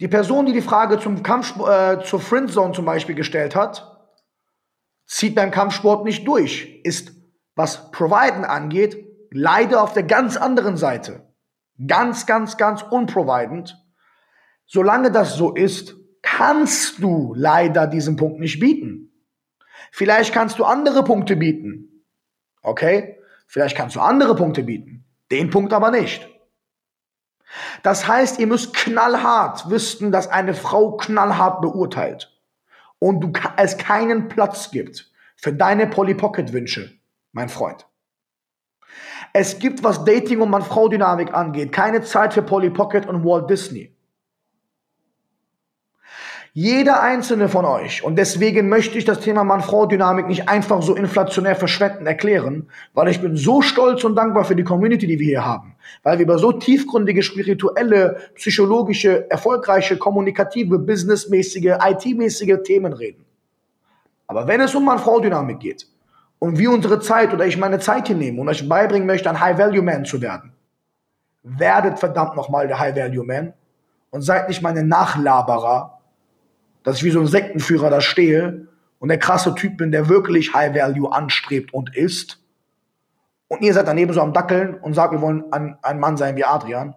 Die 0.00 0.08
Person, 0.08 0.44
die 0.44 0.52
die 0.52 0.60
Frage 0.60 0.98
zum 0.98 1.22
Kampfsport, 1.22 2.02
äh, 2.02 2.04
zur 2.04 2.20
Friendzone 2.20 2.74
zum 2.74 2.84
Beispiel 2.84 3.14
gestellt 3.14 3.56
hat, 3.56 4.10
zieht 5.06 5.34
beim 5.34 5.50
Kampfsport 5.50 6.04
nicht 6.04 6.28
durch, 6.28 6.82
ist, 6.84 7.12
was 7.54 7.90
Providen 7.92 8.44
angeht, 8.44 9.02
leider 9.30 9.82
auf 9.82 9.94
der 9.94 10.02
ganz 10.02 10.36
anderen 10.36 10.76
Seite. 10.76 11.32
Ganz, 11.86 12.26
ganz, 12.26 12.58
ganz 12.58 12.82
unprovidend 12.82 13.82
Solange 14.66 15.12
das 15.12 15.36
so 15.36 15.54
ist, 15.54 15.94
kannst 16.22 17.00
du 17.00 17.32
leider 17.36 17.86
diesen 17.86 18.16
Punkt 18.16 18.40
nicht 18.40 18.58
bieten. 18.58 19.12
Vielleicht 19.92 20.34
kannst 20.34 20.58
du 20.58 20.64
andere 20.64 21.04
Punkte 21.04 21.36
bieten. 21.36 21.95
Okay? 22.66 23.20
Vielleicht 23.46 23.76
kannst 23.76 23.94
du 23.94 24.00
andere 24.00 24.34
Punkte 24.34 24.64
bieten. 24.64 25.04
Den 25.30 25.50
Punkt 25.50 25.72
aber 25.72 25.90
nicht. 25.90 26.28
Das 27.84 28.08
heißt, 28.08 28.40
ihr 28.40 28.48
müsst 28.48 28.74
knallhart 28.74 29.70
wissen, 29.70 30.10
dass 30.10 30.28
eine 30.28 30.52
Frau 30.52 30.96
knallhart 30.96 31.60
beurteilt 31.60 32.36
und 32.98 33.20
du 33.20 33.32
es 33.56 33.78
keinen 33.78 34.28
Platz 34.28 34.72
gibt 34.72 35.12
für 35.36 35.52
deine 35.52 35.86
Polly 35.86 36.14
Pocket 36.14 36.52
Wünsche, 36.52 36.90
mein 37.32 37.48
Freund. 37.48 37.86
Es 39.32 39.60
gibt, 39.60 39.84
was 39.84 40.04
Dating 40.04 40.40
und 40.40 40.50
Mann-Frau-Dynamik 40.50 41.34
angeht, 41.34 41.70
keine 41.70 42.02
Zeit 42.02 42.34
für 42.34 42.42
Polly 42.42 42.70
Pocket 42.70 43.06
und 43.06 43.24
Walt 43.24 43.48
Disney. 43.48 43.95
Jeder 46.58 47.02
einzelne 47.02 47.50
von 47.50 47.66
euch, 47.66 48.02
und 48.02 48.16
deswegen 48.16 48.70
möchte 48.70 48.96
ich 48.96 49.04
das 49.04 49.20
Thema 49.20 49.44
Mann-Frau-Dynamik 49.44 50.26
nicht 50.26 50.48
einfach 50.48 50.80
so 50.80 50.94
inflationär 50.94 51.54
verschwenden 51.54 52.06
erklären, 52.06 52.70
weil 52.94 53.08
ich 53.08 53.20
bin 53.20 53.36
so 53.36 53.60
stolz 53.60 54.04
und 54.04 54.14
dankbar 54.16 54.46
für 54.46 54.56
die 54.56 54.64
Community, 54.64 55.06
die 55.06 55.18
wir 55.18 55.26
hier 55.26 55.44
haben, 55.44 55.74
weil 56.02 56.16
wir 56.16 56.22
über 56.22 56.38
so 56.38 56.52
tiefgründige, 56.52 57.22
spirituelle, 57.22 58.16
psychologische, 58.36 59.30
erfolgreiche, 59.30 59.98
kommunikative, 59.98 60.78
businessmäßige, 60.78 61.76
IT-mäßige 61.78 62.62
Themen 62.64 62.94
reden. 62.94 63.26
Aber 64.26 64.48
wenn 64.48 64.62
es 64.62 64.74
um 64.74 64.86
Mann-Frau-Dynamik 64.86 65.60
geht 65.60 65.86
und 66.38 66.56
wir 66.56 66.70
unsere 66.70 67.00
Zeit 67.00 67.34
oder 67.34 67.44
ich 67.44 67.58
meine 67.58 67.80
Zeit 67.80 68.06
hier 68.06 68.16
nehme 68.16 68.40
und 68.40 68.48
euch 68.48 68.66
beibringen 68.66 69.06
möchte, 69.06 69.28
ein 69.28 69.40
High-Value-Man 69.40 70.06
zu 70.06 70.22
werden, 70.22 70.54
werdet 71.42 71.98
verdammt 71.98 72.34
nochmal 72.34 72.66
der 72.66 72.78
High-Value-Man 72.78 73.52
und 74.08 74.22
seid 74.22 74.48
nicht 74.48 74.62
meine 74.62 74.84
Nachlaberer, 74.84 75.95
dass 76.86 76.98
ich 76.98 77.02
wie 77.04 77.10
so 77.10 77.18
ein 77.18 77.26
Sektenführer 77.26 77.90
da 77.90 78.00
stehe 78.00 78.68
und 79.00 79.08
der 79.08 79.18
krasse 79.18 79.56
Typ 79.56 79.76
bin, 79.76 79.90
der 79.90 80.08
wirklich 80.08 80.54
High 80.54 80.72
Value 80.72 81.12
anstrebt 81.12 81.74
und 81.74 81.96
ist. 81.96 82.40
Und 83.48 83.62
ihr 83.62 83.74
seid 83.74 83.88
daneben 83.88 84.12
so 84.12 84.20
am 84.20 84.32
Dackeln 84.32 84.74
und 84.74 84.94
sagt, 84.94 85.10
wir 85.10 85.20
wollen 85.20 85.42
ein, 85.50 85.76
ein 85.82 85.98
Mann 85.98 86.16
sein 86.16 86.36
wie 86.36 86.44
Adrian. 86.44 86.94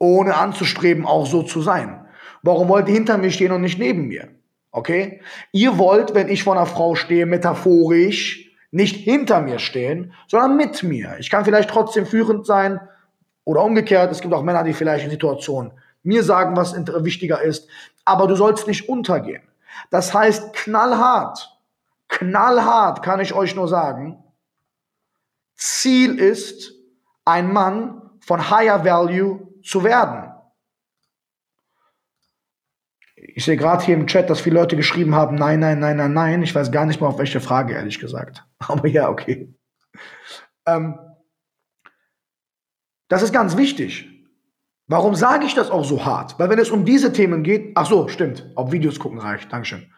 Ohne 0.00 0.34
anzustreben, 0.34 1.06
auch 1.06 1.26
so 1.26 1.44
zu 1.44 1.62
sein. 1.62 2.06
Warum 2.42 2.68
wollt 2.68 2.88
ihr 2.88 2.94
hinter 2.94 3.18
mir 3.18 3.30
stehen 3.30 3.52
und 3.52 3.60
nicht 3.60 3.78
neben 3.78 4.08
mir? 4.08 4.30
Okay? 4.72 5.20
Ihr 5.52 5.78
wollt, 5.78 6.16
wenn 6.16 6.28
ich 6.28 6.42
vor 6.42 6.56
einer 6.56 6.66
Frau 6.66 6.96
stehe, 6.96 7.26
metaphorisch, 7.26 8.50
nicht 8.72 8.96
hinter 8.96 9.42
mir 9.42 9.60
stehen, 9.60 10.12
sondern 10.26 10.56
mit 10.56 10.82
mir. 10.82 11.14
Ich 11.20 11.30
kann 11.30 11.44
vielleicht 11.44 11.70
trotzdem 11.70 12.04
führend 12.04 12.46
sein 12.46 12.80
oder 13.44 13.62
umgekehrt. 13.62 14.10
Es 14.10 14.20
gibt 14.20 14.34
auch 14.34 14.42
Männer, 14.42 14.64
die 14.64 14.72
vielleicht 14.72 15.04
in 15.04 15.10
Situationen 15.12 15.70
mir 16.04 16.22
sagen, 16.22 16.56
was 16.56 16.74
wichtiger 17.04 17.42
ist, 17.42 17.68
aber 18.04 18.26
du 18.26 18.36
sollst 18.36 18.66
nicht 18.66 18.88
untergehen. 18.88 19.42
Das 19.90 20.14
heißt, 20.14 20.52
knallhart, 20.54 21.58
knallhart 22.08 23.02
kann 23.02 23.20
ich 23.20 23.34
euch 23.34 23.54
nur 23.54 23.68
sagen, 23.68 24.22
Ziel 25.56 26.18
ist, 26.18 26.72
ein 27.24 27.52
Mann 27.52 28.02
von 28.20 28.50
higher 28.50 28.84
value 28.84 29.48
zu 29.62 29.84
werden. 29.84 30.30
Ich 33.16 33.44
sehe 33.44 33.56
gerade 33.56 33.84
hier 33.84 33.94
im 33.94 34.06
Chat, 34.06 34.28
dass 34.28 34.40
viele 34.40 34.60
Leute 34.60 34.76
geschrieben 34.76 35.14
haben, 35.14 35.36
nein, 35.36 35.58
nein, 35.60 35.78
nein, 35.80 35.96
nein, 35.96 36.12
nein. 36.12 36.42
Ich 36.42 36.54
weiß 36.54 36.70
gar 36.70 36.84
nicht 36.86 37.00
mal 37.00 37.08
auf 37.08 37.18
welche 37.18 37.40
Frage, 37.40 37.74
ehrlich 37.74 37.98
gesagt. 37.98 38.44
Aber 38.58 38.86
ja, 38.86 39.08
okay. 39.08 39.54
Ähm, 40.66 40.98
das 43.08 43.22
ist 43.22 43.32
ganz 43.32 43.56
wichtig. 43.56 44.13
Warum 44.86 45.14
sage 45.14 45.46
ich 45.46 45.54
das 45.54 45.70
auch 45.70 45.84
so 45.84 46.04
hart? 46.04 46.38
Weil 46.38 46.50
wenn 46.50 46.58
es 46.58 46.70
um 46.70 46.84
diese 46.84 47.12
Themen 47.12 47.42
geht, 47.42 47.72
ach 47.74 47.86
so, 47.86 48.08
stimmt, 48.08 48.50
ob 48.54 48.70
Videos 48.70 48.98
gucken 48.98 49.18
reicht, 49.18 49.50
Dankeschön. 49.52 49.90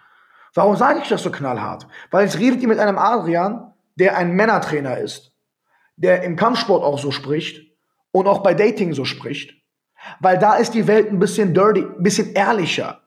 Warum 0.55 0.77
sage 0.77 1.01
ich 1.03 1.09
das 1.09 1.23
so 1.23 1.31
knallhart? 1.31 1.87
Weil 2.11 2.25
jetzt 2.25 2.39
redet 2.39 2.63
ihr 2.63 2.69
mit 2.69 2.79
einem 2.79 2.97
Adrian, 2.97 3.75
der 3.97 4.17
ein 4.17 4.33
Männertrainer 4.33 4.99
ist, 4.99 5.33
der 5.97 6.23
im 6.23 6.37
Kampfsport 6.37 6.85
auch 6.85 6.99
so 6.99 7.11
spricht 7.11 7.61
und 8.13 8.27
auch 8.27 8.43
bei 8.43 8.55
Dating 8.55 8.93
so 8.95 9.05
spricht. 9.05 9.55
Weil 10.21 10.39
da 10.39 10.55
ist 10.57 10.73
die 10.73 10.87
Welt 10.87 11.11
ein 11.11 11.19
bisschen 11.19 11.53
dirty, 11.53 11.83
ein 11.83 12.03
bisschen 12.03 12.33
ehrlicher. 12.35 13.03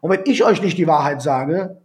Und 0.00 0.10
wenn 0.10 0.22
ich 0.26 0.44
euch 0.44 0.60
nicht 0.60 0.76
die 0.78 0.86
Wahrheit 0.86 1.22
sage, 1.22 1.82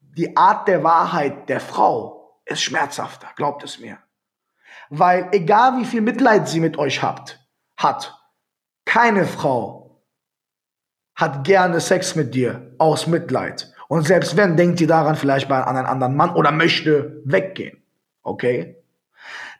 die 0.00 0.36
Art 0.36 0.66
der 0.66 0.82
Wahrheit 0.82 1.48
der 1.48 1.60
Frau 1.60 2.40
ist 2.44 2.62
schmerzhafter, 2.62 3.28
glaubt 3.36 3.62
es 3.64 3.78
mir. 3.78 3.98
Weil 4.90 5.28
egal 5.32 5.78
wie 5.78 5.84
viel 5.84 6.00
Mitleid 6.00 6.48
sie 6.48 6.60
mit 6.60 6.78
euch 6.78 7.02
habt, 7.02 7.41
hat. 7.82 8.18
Keine 8.84 9.26
Frau 9.26 10.02
hat 11.14 11.44
gerne 11.44 11.80
Sex 11.80 12.14
mit 12.14 12.34
dir 12.34 12.74
aus 12.78 13.06
Mitleid. 13.06 13.72
Und 13.88 14.06
selbst 14.06 14.36
wenn, 14.36 14.56
denkt 14.56 14.78
sie 14.78 14.86
daran 14.86 15.16
vielleicht 15.16 15.48
bei 15.48 15.62
an 15.62 15.76
einen 15.76 15.86
anderen 15.86 16.16
Mann 16.16 16.34
oder 16.34 16.50
möchte 16.50 17.20
weggehen. 17.24 17.82
Okay? 18.22 18.82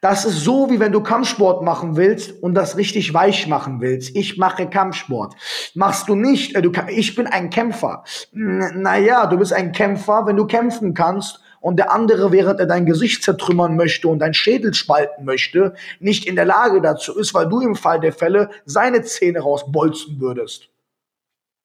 Das 0.00 0.24
ist 0.24 0.40
so, 0.40 0.68
wie 0.68 0.80
wenn 0.80 0.90
du 0.90 1.00
Kampfsport 1.00 1.62
machen 1.62 1.96
willst 1.96 2.42
und 2.42 2.54
das 2.54 2.76
richtig 2.76 3.14
weich 3.14 3.46
machen 3.46 3.80
willst. 3.80 4.16
Ich 4.16 4.36
mache 4.36 4.68
Kampfsport. 4.68 5.36
Machst 5.74 6.08
du 6.08 6.16
nicht, 6.16 6.56
äh, 6.56 6.62
du, 6.62 6.72
ich 6.88 7.14
bin 7.14 7.28
ein 7.28 7.50
Kämpfer. 7.50 8.02
Naja, 8.32 9.26
du 9.26 9.36
bist 9.36 9.52
ein 9.52 9.70
Kämpfer, 9.70 10.26
wenn 10.26 10.36
du 10.36 10.46
kämpfen 10.46 10.94
kannst 10.94 11.40
und 11.62 11.76
der 11.76 11.92
andere, 11.92 12.32
während 12.32 12.58
er 12.58 12.66
dein 12.66 12.86
Gesicht 12.86 13.22
zertrümmern 13.22 13.76
möchte 13.76 14.08
und 14.08 14.18
dein 14.18 14.34
Schädel 14.34 14.74
spalten 14.74 15.24
möchte, 15.24 15.74
nicht 16.00 16.26
in 16.26 16.34
der 16.34 16.44
Lage 16.44 16.82
dazu 16.82 17.16
ist, 17.16 17.32
weil 17.34 17.48
du 17.48 17.60
im 17.60 17.76
Fall 17.76 18.00
der 18.00 18.12
Fälle 18.12 18.50
seine 18.64 19.02
Zähne 19.02 19.38
rausbolzen 19.38 20.20
würdest. 20.20 20.68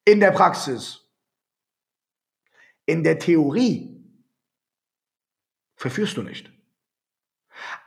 In 0.06 0.20
der 0.20 0.32
Praxis. 0.32 1.02
In 2.86 3.04
der 3.04 3.18
Theorie 3.18 4.00
verführst 5.76 6.16
du 6.16 6.22
nicht. 6.22 6.52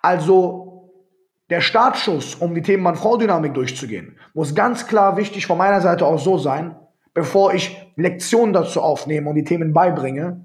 Also 0.03 0.93
der 1.49 1.61
Startschuss, 1.61 2.35
um 2.35 2.55
die 2.55 2.63
Themen 2.63 2.83
Mann-Frau-Dynamik 2.83 3.55
durchzugehen, 3.55 4.19
muss 4.35 4.55
ganz 4.55 4.89
klar 4.89 5.17
wichtig 5.17 5.47
von 5.47 5.59
meiner 5.59 5.81
Seite 5.81 6.07
aus 6.07 6.25
so 6.25 6.39
sein, 6.39 6.77
bevor 7.15 7.55
ich 7.55 7.93
Lektionen 7.95 8.53
dazu 8.53 8.83
aufnehme 8.83 9.31
und 9.31 9.37
die 9.37 9.45
Themen 9.45 9.73
beibringe, 9.73 10.45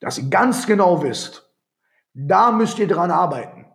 dass 0.00 0.18
ihr 0.18 0.28
ganz 0.28 0.66
genau 0.66 1.02
wisst, 1.02 1.48
da 2.14 2.50
müsst 2.50 2.78
ihr 2.78 2.88
dran 2.88 3.10
arbeiten. 3.10 3.66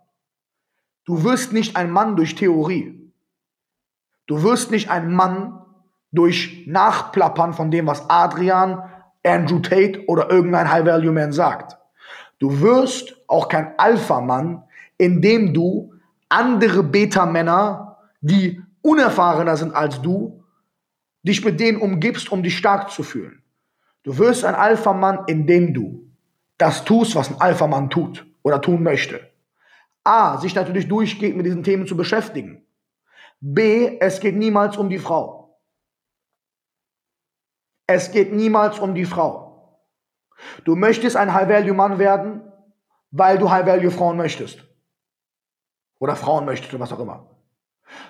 Du 1.06 1.24
wirst 1.24 1.54
nicht 1.54 1.76
ein 1.76 1.92
Mann 1.92 2.16
durch 2.16 2.36
Theorie. 2.36 3.14
Du 4.28 4.42
wirst 4.44 4.72
nicht 4.72 4.90
ein 4.90 5.14
Mann 5.14 5.62
durch 6.12 6.66
Nachplappern 6.68 7.54
von 7.54 7.70
dem, 7.70 7.88
was 7.88 8.10
Adrian, 8.10 8.84
Andrew 9.24 9.60
Tate 9.60 10.06
oder 10.08 10.30
irgendein 10.30 10.70
High-Value-Man 10.70 11.32
sagt. 11.32 11.78
Du 12.40 12.60
wirst 12.62 13.16
auch 13.28 13.48
kein 13.48 13.78
Alpha-Mann, 13.78 14.64
indem 14.98 15.54
du 15.54 15.94
andere 16.30 16.84
Beta-Männer, 16.84 17.98
die 18.22 18.62
unerfahrener 18.82 19.58
sind 19.58 19.76
als 19.76 20.02
du, 20.02 20.44
dich 21.24 21.44
mit 21.44 21.60
denen 21.60 21.80
umgibst, 21.80 22.32
um 22.32 22.44
dich 22.44 22.58
stark 22.58 22.92
zu 22.92 23.04
fühlen. 23.04 23.42
Du 24.04 24.18
wirst 24.18 24.46
ein 24.46 24.56
Alpha-Mann, 24.56 25.24
indem 25.28 25.74
du 25.74 26.05
das 26.58 26.86
tust, 26.86 27.16
was 27.16 27.30
ein 27.30 27.42
Alpha-Mann 27.42 27.90
tut 27.90 28.26
oder 28.44 28.62
tun 28.62 28.84
möchte. 28.84 29.32
A, 30.04 30.38
sich 30.38 30.56
natürlich 30.56 30.88
durchgehend 30.88 31.38
mit 31.38 31.46
diesen 31.46 31.64
Themen 31.64 31.88
zu 31.88 31.98
beschäftigen. 31.98 32.66
B, 33.40 33.98
es 34.00 34.20
geht 34.20 34.36
niemals 34.36 34.78
um 34.78 34.90
die 34.90 35.00
Frau. 35.00 35.60
Es 37.88 38.12
geht 38.12 38.34
niemals 38.34 38.80
um 38.80 38.96
die 38.96 39.06
Frau. 39.06 39.80
Du 40.64 40.76
möchtest 40.76 41.16
ein 41.16 41.34
High-Value-Mann 41.34 42.00
werden, 42.00 42.42
weil 43.12 43.38
du 43.38 43.50
High-Value-Frauen 43.50 44.18
möchtest. 44.18 44.64
Oder 46.00 46.16
Frauen 46.16 46.46
möchtest 46.46 46.74
oder 46.74 46.84
was 46.84 46.94
auch 46.94 47.00
immer. 47.00 47.30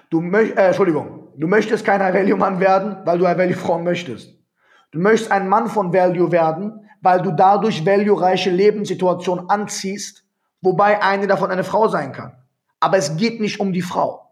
Du 0.09 0.21
äh, 0.31 0.67
Entschuldigung, 0.67 1.29
du 1.35 1.47
möchtest 1.47 1.85
kein 1.85 2.01
High-Value-Mann 2.01 2.59
werden, 2.59 3.05
weil 3.05 3.17
du 3.17 3.27
High-Value-Frauen 3.27 3.83
möchtest. 3.83 4.33
Du 4.91 4.99
möchtest 4.99 5.31
ein 5.31 5.49
Mann 5.49 5.67
von 5.67 5.93
Value 5.93 6.31
werden, 6.31 6.84
weil 7.01 7.21
du 7.21 7.31
dadurch 7.31 7.85
value-reiche 7.85 8.49
Lebenssituationen 8.49 9.49
anziehst, 9.49 10.25
wobei 10.61 11.01
eine 11.01 11.27
davon 11.27 11.51
eine 11.51 11.63
Frau 11.63 11.87
sein 11.87 12.11
kann. 12.11 12.35
Aber 12.79 12.97
es 12.97 13.17
geht 13.17 13.39
nicht 13.39 13.59
um 13.59 13.73
die 13.73 13.81
Frau. 13.81 14.31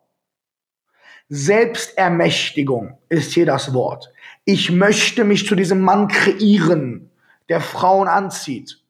Selbstermächtigung 1.30 2.98
ist 3.10 3.32
hier 3.32 3.46
das 3.46 3.74
Wort. 3.74 4.12
Ich 4.46 4.72
möchte 4.72 5.24
mich 5.24 5.48
zu 5.48 5.56
diesem 5.56 5.82
Mann 5.82 6.08
kreieren, 6.08 7.10
der 7.50 7.62
Frauen 7.62 8.08
anzieht. 8.08 8.84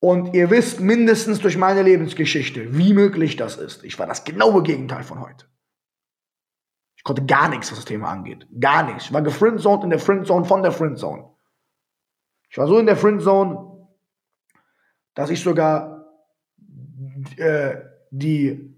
Und 0.00 0.34
ihr 0.34 0.50
wisst 0.50 0.80
mindestens 0.80 1.40
durch 1.40 1.56
meine 1.56 1.82
Lebensgeschichte, 1.82 2.76
wie 2.76 2.94
möglich 2.94 3.36
das 3.36 3.56
ist. 3.58 3.84
Ich 3.84 3.98
war 3.98 4.06
das 4.06 4.24
genaue 4.24 4.62
Gegenteil 4.62 5.04
von 5.04 5.20
heute. 5.20 5.46
Ich 7.00 7.04
konnte 7.04 7.24
gar 7.24 7.48
nichts, 7.48 7.70
was 7.70 7.78
das 7.78 7.86
Thema 7.86 8.10
angeht. 8.10 8.46
Gar 8.60 8.82
nichts. 8.82 9.06
Ich 9.06 9.12
war 9.14 9.22
gefriendzoned 9.22 9.84
in 9.84 9.88
der 9.88 9.98
Friendzone 9.98 10.44
von 10.44 10.62
der 10.62 10.70
Friendzone. 10.70 11.30
Ich 12.50 12.58
war 12.58 12.66
so 12.66 12.78
in 12.78 12.84
der 12.84 12.98
Friendzone, 12.98 13.88
dass 15.14 15.30
ich 15.30 15.40
sogar 15.40 16.04
äh, 17.38 17.76
die 18.10 18.76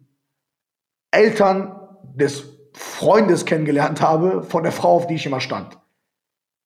Eltern 1.10 1.76
des 2.14 2.44
Freundes 2.74 3.44
kennengelernt 3.44 4.00
habe 4.00 4.44
von 4.44 4.62
der 4.62 4.70
Frau, 4.70 4.94
auf 4.94 5.08
die 5.08 5.16
ich 5.16 5.26
immer 5.26 5.40
stand. 5.40 5.76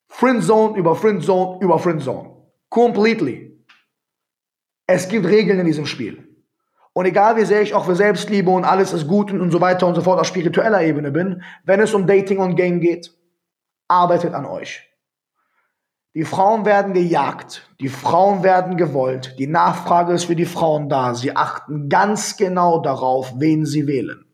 Friendzone 0.09 0.77
über 0.77 0.95
Friendzone 0.95 1.64
über 1.64 1.79
Friendzone. 1.79 2.37
Completely. 2.69 3.64
Es 4.87 5.09
gibt 5.09 5.25
Regeln 5.25 5.61
in 5.61 5.66
diesem 5.66 5.87
Spiel. 5.87 6.26
Und 6.97 7.05
egal 7.05 7.37
wie 7.37 7.45
sehr 7.45 7.61
ich 7.61 7.75
auch 7.75 7.85
für 7.85 7.95
Selbstliebe 7.95 8.51
und 8.51 8.65
alles 8.65 8.95
ist 8.95 9.07
gut 9.07 9.31
und 9.31 9.51
so 9.51 9.61
weiter 9.61 9.87
und 9.87 9.97
so 9.97 10.01
fort 10.01 10.19
auf 10.19 10.27
spiritueller 10.27 10.81
Ebene 10.81 11.11
bin, 11.11 11.43
wenn 11.63 11.79
es 11.79 11.93
um 11.93 12.07
Dating 12.07 12.39
und 12.39 12.57
Game 12.57 12.81
geht, 12.81 13.15
arbeitet 13.87 14.33
an 14.33 14.47
euch. 14.47 14.91
Die 16.15 16.25
Frauen 16.25 16.65
werden 16.65 16.95
gejagt, 16.95 17.71
die 17.81 17.91
Frauen 17.91 18.43
werden 18.43 18.79
gewollt, 18.79 19.39
die 19.39 19.47
Nachfrage 19.47 20.15
ist 20.15 20.25
für 20.25 20.37
die 20.37 20.47
Frauen 20.47 20.89
da. 20.89 21.15
Sie 21.15 21.37
achten 21.37 21.91
ganz 21.91 22.39
genau 22.39 22.81
darauf, 22.81 23.35
wen 23.37 23.67
sie 23.67 23.87
wählen. 23.87 24.25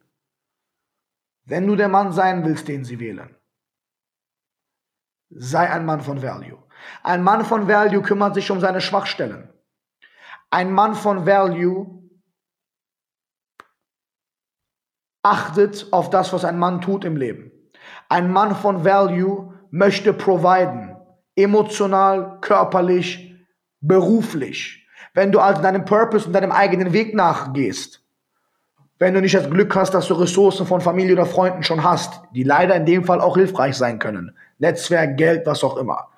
Wenn 1.45 1.67
du 1.67 1.75
der 1.75 1.89
Mann 1.89 2.13
sein 2.13 2.45
willst, 2.45 2.69
den 2.69 2.85
sie 2.85 3.01
wählen, 3.01 3.35
sei 5.31 5.69
ein 5.69 5.85
Mann 5.85 6.01
von 6.01 6.23
Value. 6.23 6.63
Ein 7.03 7.25
Mann 7.25 7.45
von 7.45 7.67
Value 7.67 8.03
kümmert 8.03 8.37
sich 8.37 8.53
um 8.53 8.61
seine 8.61 8.81
Schwachstellen. 8.81 9.49
Ein 10.49 10.71
Mann 10.71 10.95
von 10.95 11.27
Value 11.27 12.02
achtet 15.23 15.87
auf 15.93 16.11
das, 16.11 16.33
was 16.33 16.45
ein 16.45 16.59
Mann 16.59 16.81
tut 16.81 17.05
im 17.05 17.17
Leben. 17.17 17.53
Ein 18.09 18.31
Mann 18.31 18.55
von 18.55 18.85
Value 18.85 19.55
möchte 19.71 20.13
providen, 20.13 20.97
emotional, 21.37 22.39
körperlich, 22.41 23.35
beruflich. 23.81 24.87
Wenn 25.15 25.33
du 25.33 25.41
also 25.41 25.63
deinem 25.63 25.85
Purpose 25.85 26.27
und 26.27 26.33
deinem 26.33 26.53
eigenen 26.53 26.93
Weg 26.93 27.15
nachgehst, 27.15 28.03
wenn 28.99 29.15
du 29.15 29.21
nicht 29.21 29.35
das 29.35 29.51
Glück 29.51 29.75
hast, 29.75 29.95
dass 29.95 30.07
du 30.07 30.15
Ressourcen 30.15 30.67
von 30.67 30.81
Familie 30.81 31.15
oder 31.15 31.27
Freunden 31.27 31.65
schon 31.65 31.83
hast, 31.83 32.23
die 32.35 32.45
leider 32.45 32.77
in 32.77 32.87
dem 32.87 33.05
Fall 33.05 33.21
auch 33.21 33.37
hilfreich 33.37 33.77
sein 33.77 33.99
können, 33.99 34.37
Netzwerk, 34.59 35.17
Geld, 35.17 35.45
was 35.45 35.65
auch 35.65 35.77
immer, 35.77 36.09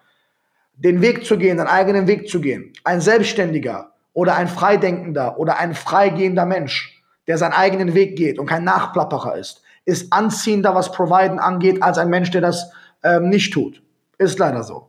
den 0.74 1.00
Weg 1.00 1.24
zu 1.24 1.38
gehen, 1.38 1.56
deinen 1.56 1.68
eigenen 1.68 2.06
Weg 2.06 2.28
zu 2.28 2.40
gehen, 2.40 2.72
ein 2.84 3.00
Selbstständiger 3.00 3.92
oder 4.12 4.36
ein 4.36 4.48
Freidenkender 4.48 5.38
oder 5.38 5.58
ein 5.58 5.74
freigehender 5.74 6.44
Mensch, 6.44 7.02
der 7.26 7.38
seinen 7.38 7.52
eigenen 7.52 7.94
Weg 7.94 8.16
geht 8.16 8.38
und 8.38 8.46
kein 8.46 8.64
Nachplapperer 8.64 9.36
ist, 9.36 9.62
ist 9.84 10.12
anziehender, 10.12 10.74
was 10.74 10.92
Providen 10.92 11.38
angeht, 11.38 11.82
als 11.82 11.98
ein 11.98 12.08
Mensch, 12.08 12.30
der 12.30 12.40
das 12.40 12.70
ähm, 13.02 13.28
nicht 13.28 13.52
tut. 13.52 13.82
Ist 14.18 14.38
leider 14.38 14.62
so. 14.62 14.88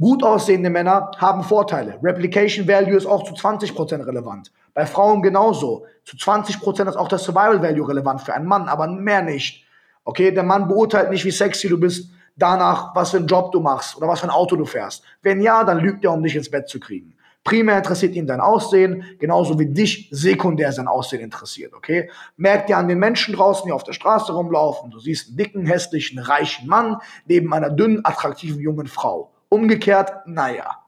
Gut 0.00 0.22
aussehende 0.22 0.70
Männer 0.70 1.10
haben 1.18 1.42
Vorteile. 1.42 1.98
Replication 2.02 2.68
Value 2.68 2.96
ist 2.96 3.06
auch 3.06 3.24
zu 3.24 3.34
20% 3.34 4.06
relevant. 4.06 4.52
Bei 4.72 4.86
Frauen 4.86 5.22
genauso. 5.22 5.86
Zu 6.04 6.16
20% 6.16 6.88
ist 6.88 6.96
auch 6.96 7.08
das 7.08 7.24
Survival 7.24 7.60
Value 7.60 7.88
relevant 7.88 8.20
für 8.20 8.32
einen 8.32 8.46
Mann, 8.46 8.68
aber 8.68 8.86
mehr 8.86 9.22
nicht. 9.22 9.64
Okay, 10.04 10.30
der 10.30 10.44
Mann 10.44 10.68
beurteilt 10.68 11.10
nicht, 11.10 11.24
wie 11.24 11.30
sexy 11.30 11.68
du 11.68 11.78
bist, 11.80 12.10
danach, 12.36 12.94
was 12.94 13.10
für 13.10 13.16
einen 13.16 13.26
Job 13.26 13.50
du 13.50 13.60
machst 13.60 13.96
oder 13.96 14.06
was 14.06 14.20
für 14.20 14.26
ein 14.26 14.30
Auto 14.30 14.54
du 14.54 14.64
fährst. 14.64 15.02
Wenn 15.22 15.40
ja, 15.40 15.64
dann 15.64 15.80
lügt 15.80 16.04
er, 16.04 16.12
um 16.12 16.22
dich 16.22 16.36
ins 16.36 16.50
Bett 16.50 16.68
zu 16.68 16.78
kriegen. 16.78 17.14
Primär 17.44 17.78
interessiert 17.78 18.14
ihn 18.14 18.26
dein 18.26 18.40
Aussehen, 18.40 19.04
genauso 19.18 19.58
wie 19.58 19.66
dich 19.66 20.08
sekundär 20.10 20.70
sein 20.72 20.86
Aussehen 20.86 21.22
interessiert, 21.22 21.72
okay? 21.72 22.10
Merk 22.36 22.66
dir 22.66 22.76
an 22.76 22.88
den 22.88 22.98
Menschen 22.98 23.34
draußen, 23.34 23.66
die 23.66 23.72
auf 23.72 23.84
der 23.84 23.94
Straße 23.94 24.32
rumlaufen, 24.32 24.90
du 24.90 24.98
siehst 24.98 25.28
einen 25.28 25.36
dicken, 25.38 25.66
hässlichen, 25.66 26.18
reichen 26.18 26.68
Mann 26.68 26.98
neben 27.26 27.54
einer 27.54 27.70
dünnen, 27.70 28.04
attraktiven 28.04 28.60
jungen 28.60 28.86
Frau. 28.86 29.32
Umgekehrt, 29.48 30.26
naja. 30.26 30.84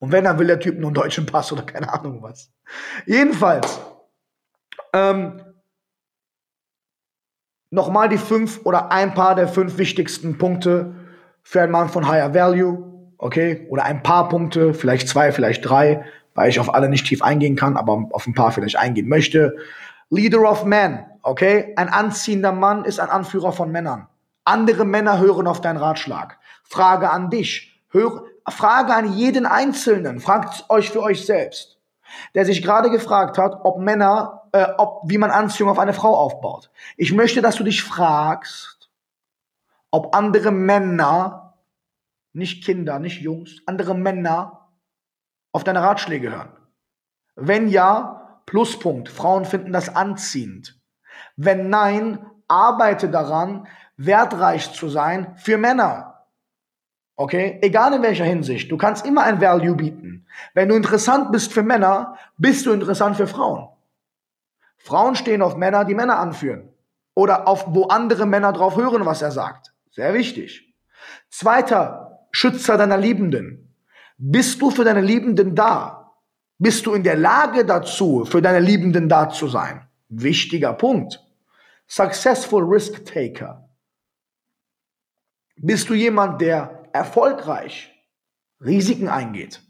Und 0.00 0.12
wenn, 0.12 0.24
dann 0.24 0.38
will 0.38 0.46
der 0.46 0.60
Typ 0.60 0.78
nur 0.78 0.88
einen 0.88 0.94
deutschen 0.94 1.26
Pass 1.26 1.52
oder 1.52 1.62
keine 1.62 1.92
Ahnung 1.92 2.22
was. 2.22 2.50
Jedenfalls, 3.06 3.80
ähm, 4.92 5.42
nochmal 7.70 8.08
die 8.08 8.18
fünf 8.18 8.60
oder 8.64 8.90
ein 8.90 9.14
paar 9.14 9.34
der 9.34 9.48
fünf 9.48 9.78
wichtigsten 9.78 10.36
Punkte 10.36 10.94
für 11.42 11.62
einen 11.62 11.72
Mann 11.72 11.88
von 11.88 12.08
Higher 12.08 12.34
Value, 12.34 12.89
okay? 13.20 13.66
Oder 13.68 13.84
ein 13.84 14.02
paar 14.02 14.28
Punkte, 14.28 14.74
vielleicht 14.74 15.08
zwei, 15.08 15.32
vielleicht 15.32 15.68
drei, 15.68 16.04
weil 16.34 16.48
ich 16.48 16.58
auf 16.58 16.74
alle 16.74 16.88
nicht 16.88 17.06
tief 17.06 17.22
eingehen 17.22 17.56
kann, 17.56 17.76
aber 17.76 18.08
auf 18.12 18.26
ein 18.26 18.34
paar 18.34 18.52
vielleicht 18.52 18.76
eingehen 18.76 19.08
möchte. 19.08 19.56
Leader 20.08 20.50
of 20.50 20.64
Men, 20.64 21.04
okay? 21.22 21.72
Ein 21.76 21.88
anziehender 21.88 22.52
Mann 22.52 22.84
ist 22.84 22.98
ein 22.98 23.10
Anführer 23.10 23.52
von 23.52 23.70
Männern. 23.70 24.08
Andere 24.44 24.84
Männer 24.84 25.18
hören 25.20 25.46
auf 25.46 25.60
deinen 25.60 25.76
Ratschlag. 25.76 26.38
Frage 26.64 27.10
an 27.10 27.30
dich. 27.30 27.80
Hör, 27.90 28.24
Frage 28.48 28.94
an 28.94 29.12
jeden 29.12 29.46
Einzelnen. 29.46 30.20
Fragt 30.20 30.64
euch 30.68 30.90
für 30.90 31.02
euch 31.02 31.26
selbst. 31.26 31.78
Der 32.34 32.44
sich 32.44 32.62
gerade 32.62 32.90
gefragt 32.90 33.38
hat, 33.38 33.60
ob 33.62 33.78
Männer, 33.78 34.42
äh, 34.52 34.66
ob, 34.78 35.02
wie 35.04 35.18
man 35.18 35.30
Anziehung 35.30 35.68
auf 35.70 35.78
eine 35.78 35.92
Frau 35.92 36.16
aufbaut. 36.16 36.70
Ich 36.96 37.12
möchte, 37.12 37.42
dass 37.42 37.56
du 37.56 37.64
dich 37.64 37.84
fragst, 37.84 38.90
ob 39.92 40.16
andere 40.16 40.50
Männer, 40.50 41.39
nicht 42.32 42.64
Kinder, 42.64 42.98
nicht 42.98 43.20
Jungs, 43.20 43.62
andere 43.66 43.94
Männer 43.94 44.68
auf 45.52 45.64
deine 45.64 45.82
Ratschläge 45.82 46.30
hören. 46.30 46.52
Wenn 47.36 47.68
ja, 47.68 48.20
Pluspunkt. 48.50 49.08
Frauen 49.08 49.44
finden 49.44 49.72
das 49.72 49.94
anziehend. 49.94 50.76
Wenn 51.36 51.70
nein, 51.70 52.26
arbeite 52.48 53.08
daran, 53.08 53.68
wertreich 53.96 54.72
zu 54.72 54.88
sein 54.88 55.36
für 55.36 55.56
Männer. 55.56 56.26
Okay? 57.14 57.60
Egal 57.62 57.94
in 57.94 58.02
welcher 58.02 58.24
Hinsicht. 58.24 58.70
Du 58.72 58.76
kannst 58.76 59.06
immer 59.06 59.22
ein 59.22 59.40
Value 59.40 59.76
bieten. 59.76 60.26
Wenn 60.52 60.68
du 60.68 60.74
interessant 60.74 61.30
bist 61.30 61.52
für 61.52 61.62
Männer, 61.62 62.16
bist 62.38 62.66
du 62.66 62.72
interessant 62.72 63.16
für 63.16 63.28
Frauen. 63.28 63.68
Frauen 64.78 65.14
stehen 65.14 65.42
auf 65.42 65.56
Männer, 65.56 65.84
die 65.84 65.94
Männer 65.94 66.18
anführen. 66.18 66.72
Oder 67.14 67.46
auf, 67.46 67.66
wo 67.68 67.84
andere 67.84 68.26
Männer 68.26 68.52
drauf 68.52 68.76
hören, 68.76 69.06
was 69.06 69.22
er 69.22 69.30
sagt. 69.30 69.72
Sehr 69.92 70.12
wichtig. 70.12 70.74
Zweiter 71.28 72.09
Schützer 72.32 72.76
deiner 72.76 72.96
Liebenden. 72.96 73.74
Bist 74.18 74.60
du 74.60 74.70
für 74.70 74.84
deine 74.84 75.00
Liebenden 75.00 75.54
da? 75.54 76.12
Bist 76.58 76.84
du 76.86 76.94
in 76.94 77.02
der 77.02 77.16
Lage 77.16 77.64
dazu, 77.64 78.24
für 78.24 78.42
deine 78.42 78.60
Liebenden 78.60 79.08
da 79.08 79.30
zu 79.30 79.48
sein? 79.48 79.88
Wichtiger 80.08 80.74
Punkt. 80.74 81.20
Successful 81.86 82.62
Risk 82.64 83.04
Taker. 83.06 83.68
Bist 85.56 85.88
du 85.88 85.94
jemand, 85.94 86.40
der 86.40 86.88
erfolgreich 86.92 87.92
Risiken 88.62 89.08
eingeht. 89.08 89.62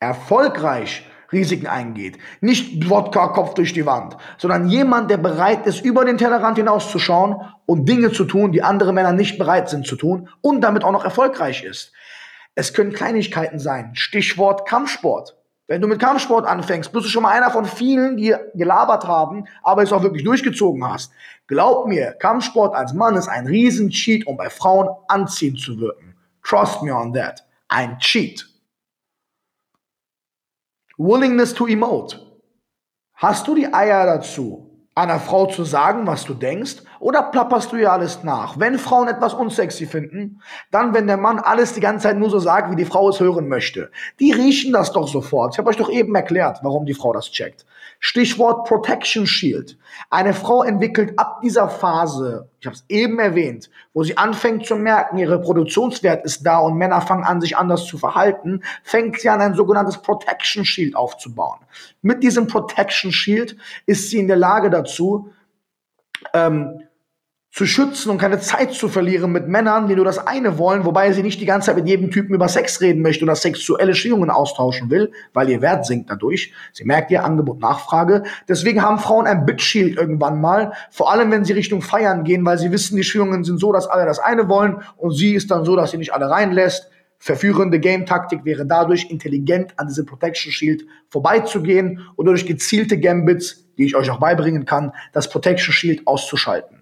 Erfolgreich 0.00 1.04
Risiken 1.32 1.66
eingeht. 1.66 2.18
Nicht 2.40 2.88
Wodka 2.88 3.28
Kopf 3.28 3.54
durch 3.54 3.72
die 3.72 3.84
Wand, 3.84 4.16
sondern 4.38 4.68
jemand, 4.68 5.10
der 5.10 5.18
bereit 5.18 5.66
ist, 5.66 5.84
über 5.84 6.04
den 6.04 6.18
Tellerrand 6.18 6.56
hinauszuschauen 6.56 7.36
und 7.66 7.88
Dinge 7.88 8.12
zu 8.12 8.24
tun, 8.24 8.52
die 8.52 8.62
andere 8.62 8.92
Männer 8.92 9.12
nicht 9.12 9.38
bereit 9.38 9.68
sind 9.68 9.86
zu 9.86 9.96
tun 9.96 10.28
und 10.40 10.62
damit 10.62 10.84
auch 10.84 10.92
noch 10.92 11.04
erfolgreich 11.04 11.64
ist. 11.64 11.92
Es 12.58 12.72
können 12.74 12.92
Kleinigkeiten 12.92 13.60
sein. 13.60 13.94
Stichwort 13.94 14.66
Kampfsport. 14.66 15.36
Wenn 15.68 15.80
du 15.80 15.86
mit 15.86 16.00
Kampfsport 16.00 16.44
anfängst, 16.44 16.90
bist 16.90 17.06
du 17.06 17.08
schon 17.08 17.22
mal 17.22 17.30
einer 17.30 17.52
von 17.52 17.64
vielen, 17.64 18.16
die 18.16 18.34
gelabert 18.54 19.06
haben, 19.06 19.44
aber 19.62 19.84
es 19.84 19.92
auch 19.92 20.02
wirklich 20.02 20.24
durchgezogen 20.24 20.84
hast. 20.84 21.12
Glaub 21.46 21.86
mir, 21.86 22.14
Kampfsport 22.14 22.74
als 22.74 22.92
Mann 22.94 23.14
ist 23.14 23.28
ein 23.28 23.46
Riesen-Cheat, 23.46 24.26
um 24.26 24.36
bei 24.36 24.50
Frauen 24.50 24.88
anziehend 25.06 25.60
zu 25.60 25.78
wirken. 25.78 26.16
Trust 26.42 26.82
me 26.82 26.92
on 26.92 27.14
that. 27.14 27.46
Ein 27.68 27.96
Cheat. 28.00 28.44
Willingness 30.96 31.54
to 31.54 31.68
emote. 31.68 32.18
Hast 33.14 33.46
du 33.46 33.54
die 33.54 33.72
Eier 33.72 34.04
dazu, 34.04 34.67
einer 34.98 35.20
Frau 35.20 35.46
zu 35.46 35.64
sagen, 35.64 36.06
was 36.06 36.24
du 36.24 36.34
denkst, 36.34 36.76
oder 37.00 37.22
plapperst 37.22 37.72
du 37.72 37.76
ihr 37.76 37.92
alles 37.92 38.24
nach? 38.24 38.58
Wenn 38.58 38.78
Frauen 38.78 39.08
etwas 39.08 39.34
unsexy 39.34 39.86
finden, 39.86 40.40
dann, 40.70 40.94
wenn 40.94 41.06
der 41.06 41.16
Mann 41.16 41.38
alles 41.38 41.72
die 41.74 41.80
ganze 41.80 42.04
Zeit 42.04 42.18
nur 42.18 42.30
so 42.30 42.38
sagt, 42.38 42.70
wie 42.70 42.76
die 42.76 42.84
Frau 42.84 43.08
es 43.08 43.20
hören 43.20 43.48
möchte. 43.48 43.90
Die 44.18 44.32
riechen 44.32 44.72
das 44.72 44.92
doch 44.92 45.08
sofort. 45.08 45.54
Ich 45.54 45.58
habe 45.58 45.70
euch 45.70 45.76
doch 45.76 45.90
eben 45.90 46.14
erklärt, 46.14 46.58
warum 46.62 46.86
die 46.86 46.94
Frau 46.94 47.12
das 47.12 47.30
checkt. 47.30 47.64
Stichwort 48.00 48.66
Protection 48.66 49.26
Shield. 49.26 49.76
Eine 50.08 50.32
Frau 50.32 50.62
entwickelt 50.62 51.18
ab 51.18 51.40
dieser 51.42 51.68
Phase, 51.68 52.48
ich 52.60 52.66
habe 52.66 52.76
es 52.76 52.84
eben 52.88 53.18
erwähnt, 53.18 53.70
wo 53.92 54.04
sie 54.04 54.16
anfängt 54.16 54.66
zu 54.66 54.76
merken, 54.76 55.18
ihr 55.18 55.30
Reproduktionswert 55.30 56.24
ist 56.24 56.44
da 56.44 56.58
und 56.58 56.76
Männer 56.76 57.00
fangen 57.00 57.24
an, 57.24 57.40
sich 57.40 57.56
anders 57.56 57.86
zu 57.86 57.98
verhalten, 57.98 58.62
fängt 58.84 59.20
sie 59.20 59.28
an, 59.28 59.40
ein 59.40 59.54
sogenanntes 59.54 59.98
Protection 59.98 60.64
Shield 60.64 60.94
aufzubauen. 60.94 61.58
Mit 62.00 62.22
diesem 62.22 62.46
Protection 62.46 63.10
Shield 63.10 63.56
ist 63.86 64.10
sie 64.10 64.18
in 64.18 64.28
der 64.28 64.36
Lage 64.36 64.70
dazu, 64.70 65.30
ähm, 66.34 66.87
zu 67.50 67.66
schützen 67.66 68.10
und 68.10 68.18
keine 68.18 68.40
Zeit 68.40 68.72
zu 68.72 68.88
verlieren 68.88 69.32
mit 69.32 69.48
Männern, 69.48 69.88
die 69.88 69.96
nur 69.96 70.04
das 70.04 70.18
eine 70.18 70.58
wollen, 70.58 70.84
wobei 70.84 71.12
sie 71.12 71.22
nicht 71.22 71.40
die 71.40 71.46
ganze 71.46 71.66
Zeit 71.66 71.76
mit 71.76 71.88
jedem 71.88 72.10
Typen 72.10 72.34
über 72.34 72.48
Sex 72.48 72.80
reden 72.80 73.02
möchte 73.02 73.24
oder 73.24 73.34
sexuelle 73.34 73.94
Schwingungen 73.94 74.30
austauschen 74.30 74.90
will, 74.90 75.12
weil 75.32 75.48
ihr 75.48 75.62
Wert 75.62 75.86
sinkt 75.86 76.10
dadurch. 76.10 76.52
Sie 76.72 76.84
merkt 76.84 77.10
ihr 77.10 77.24
Angebot, 77.24 77.58
Nachfrage. 77.60 78.22
Deswegen 78.48 78.82
haben 78.82 78.98
Frauen 78.98 79.26
ein 79.26 79.46
Bitshield 79.46 79.96
irgendwann 79.96 80.40
mal, 80.40 80.72
vor 80.90 81.10
allem 81.10 81.30
wenn 81.30 81.44
sie 81.44 81.54
Richtung 81.54 81.80
Feiern 81.80 82.22
gehen, 82.22 82.44
weil 82.44 82.58
sie 82.58 82.70
wissen, 82.70 82.96
die 82.96 83.02
Schwingungen 83.02 83.44
sind 83.44 83.58
so, 83.58 83.72
dass 83.72 83.86
alle 83.86 84.04
das 84.04 84.18
eine 84.18 84.48
wollen 84.48 84.82
und 84.96 85.12
sie 85.12 85.34
ist 85.34 85.50
dann 85.50 85.64
so, 85.64 85.74
dass 85.74 85.90
sie 85.90 85.98
nicht 85.98 86.12
alle 86.12 86.28
reinlässt. 86.28 86.90
Verführende 87.18 87.80
Game-Taktik 87.80 88.44
wäre 88.44 88.64
dadurch, 88.66 89.10
intelligent 89.10 89.72
an 89.76 89.88
diesem 89.88 90.06
Protection 90.06 90.52
Shield 90.52 90.84
vorbeizugehen 91.08 92.00
oder 92.16 92.30
durch 92.30 92.46
gezielte 92.46 93.00
Gambits, 93.00 93.64
die 93.76 93.86
ich 93.86 93.96
euch 93.96 94.10
auch 94.10 94.20
beibringen 94.20 94.66
kann, 94.66 94.92
das 95.12 95.28
Protection 95.28 95.72
Shield 95.72 96.06
auszuschalten. 96.06 96.77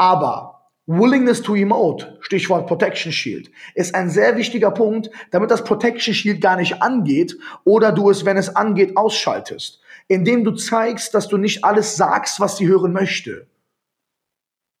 Aber 0.00 0.70
Willingness 0.86 1.42
to 1.42 1.54
emote, 1.54 2.16
Stichwort 2.22 2.66
Protection 2.66 3.12
Shield, 3.12 3.50
ist 3.74 3.94
ein 3.94 4.08
sehr 4.08 4.34
wichtiger 4.38 4.70
Punkt, 4.70 5.10
damit 5.30 5.50
das 5.50 5.62
Protection 5.62 6.14
Shield 6.14 6.40
gar 6.40 6.56
nicht 6.56 6.80
angeht 6.80 7.36
oder 7.64 7.92
du 7.92 8.08
es, 8.08 8.24
wenn 8.24 8.38
es 8.38 8.56
angeht, 8.56 8.96
ausschaltest. 8.96 9.82
Indem 10.08 10.42
du 10.42 10.52
zeigst, 10.52 11.12
dass 11.12 11.28
du 11.28 11.36
nicht 11.36 11.64
alles 11.64 11.96
sagst, 11.96 12.40
was 12.40 12.56
sie 12.56 12.66
hören 12.66 12.94
möchte. 12.94 13.46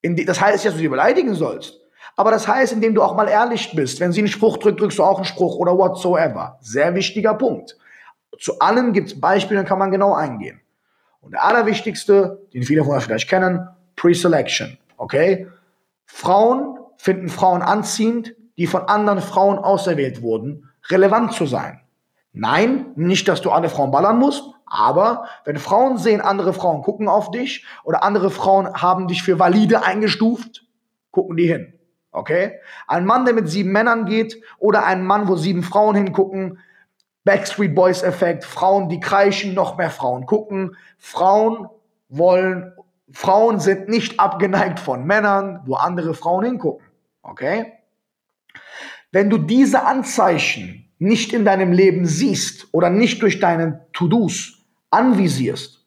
das 0.02 0.40
heißt 0.40 0.64
dass 0.64 0.72
du 0.72 0.78
sie 0.78 0.88
beleidigen 0.88 1.34
sollst. 1.34 1.78
Aber 2.16 2.30
das 2.30 2.48
heißt, 2.48 2.72
indem 2.72 2.94
du 2.94 3.02
auch 3.02 3.14
mal 3.14 3.28
ehrlich 3.28 3.74
bist. 3.74 4.00
Wenn 4.00 4.12
sie 4.12 4.20
einen 4.20 4.28
Spruch 4.28 4.56
drückt, 4.56 4.80
drückst 4.80 5.00
du 5.00 5.02
auch 5.02 5.16
einen 5.16 5.26
Spruch 5.26 5.56
oder 5.56 5.76
whatsoever. 5.76 6.56
Sehr 6.62 6.94
wichtiger 6.94 7.34
Punkt. 7.34 7.76
Zu 8.38 8.58
allem 8.60 8.94
gibt 8.94 9.08
es 9.08 9.20
Beispiele, 9.20 9.64
kann 9.66 9.78
man 9.78 9.90
genau 9.90 10.14
eingehen. 10.14 10.62
Und 11.20 11.32
der 11.32 11.44
allerwichtigste, 11.44 12.40
den 12.54 12.62
viele 12.62 12.84
von 12.84 12.96
euch 12.96 13.04
vielleicht 13.04 13.28
kennen, 13.28 13.68
Pre-Selection. 13.96 14.78
Okay? 15.00 15.48
Frauen 16.04 16.78
finden 16.98 17.30
Frauen 17.30 17.62
anziehend, 17.62 18.34
die 18.58 18.66
von 18.66 18.82
anderen 18.82 19.22
Frauen 19.22 19.58
auserwählt 19.58 20.20
wurden, 20.20 20.68
relevant 20.90 21.32
zu 21.32 21.46
sein. 21.46 21.80
Nein, 22.32 22.92
nicht, 22.96 23.26
dass 23.26 23.40
du 23.40 23.50
alle 23.50 23.70
Frauen 23.70 23.90
ballern 23.90 24.18
musst, 24.18 24.44
aber 24.66 25.24
wenn 25.44 25.58
Frauen 25.58 25.96
sehen, 25.96 26.20
andere 26.20 26.52
Frauen 26.52 26.82
gucken 26.82 27.08
auf 27.08 27.30
dich 27.30 27.64
oder 27.82 28.04
andere 28.04 28.30
Frauen 28.30 28.74
haben 28.74 29.08
dich 29.08 29.22
für 29.22 29.38
valide 29.38 29.82
eingestuft, 29.82 30.66
gucken 31.12 31.38
die 31.38 31.46
hin. 31.46 31.72
Okay? 32.12 32.58
Ein 32.86 33.06
Mann, 33.06 33.24
der 33.24 33.32
mit 33.32 33.48
sieben 33.48 33.72
Männern 33.72 34.04
geht 34.04 34.42
oder 34.58 34.84
ein 34.84 35.02
Mann, 35.02 35.28
wo 35.28 35.36
sieben 35.36 35.62
Frauen 35.62 35.96
hingucken, 35.96 36.58
Backstreet 37.24 37.74
Boys 37.74 38.02
Effekt, 38.02 38.44
Frauen, 38.44 38.90
die 38.90 39.00
kreischen, 39.00 39.54
noch 39.54 39.78
mehr 39.78 39.90
Frauen 39.90 40.26
gucken. 40.26 40.76
Frauen 40.98 41.70
wollen 42.10 42.74
Frauen 43.12 43.60
sind 43.60 43.88
nicht 43.88 44.20
abgeneigt 44.20 44.80
von 44.80 45.04
Männern, 45.04 45.62
wo 45.66 45.74
andere 45.74 46.14
Frauen 46.14 46.44
hingucken. 46.44 46.86
Okay? 47.22 47.72
Wenn 49.12 49.30
du 49.30 49.38
diese 49.38 49.84
Anzeichen 49.84 50.92
nicht 50.98 51.32
in 51.32 51.44
deinem 51.44 51.72
Leben 51.72 52.06
siehst 52.06 52.68
oder 52.72 52.90
nicht 52.90 53.22
durch 53.22 53.40
deine 53.40 53.86
To-Dos 53.92 54.64
anvisierst, 54.90 55.86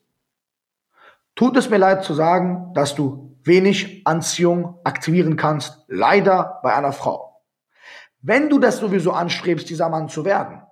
tut 1.34 1.56
es 1.56 1.70
mir 1.70 1.78
leid 1.78 2.04
zu 2.04 2.14
sagen, 2.14 2.72
dass 2.74 2.94
du 2.94 3.36
wenig 3.44 4.06
Anziehung 4.06 4.78
aktivieren 4.84 5.36
kannst, 5.36 5.84
leider 5.88 6.60
bei 6.62 6.74
einer 6.74 6.92
Frau. 6.92 7.42
Wenn 8.22 8.48
du 8.48 8.58
das 8.58 8.78
sowieso 8.78 9.12
anstrebst, 9.12 9.68
dieser 9.68 9.88
Mann 9.88 10.08
zu 10.08 10.24
werden, 10.24 10.62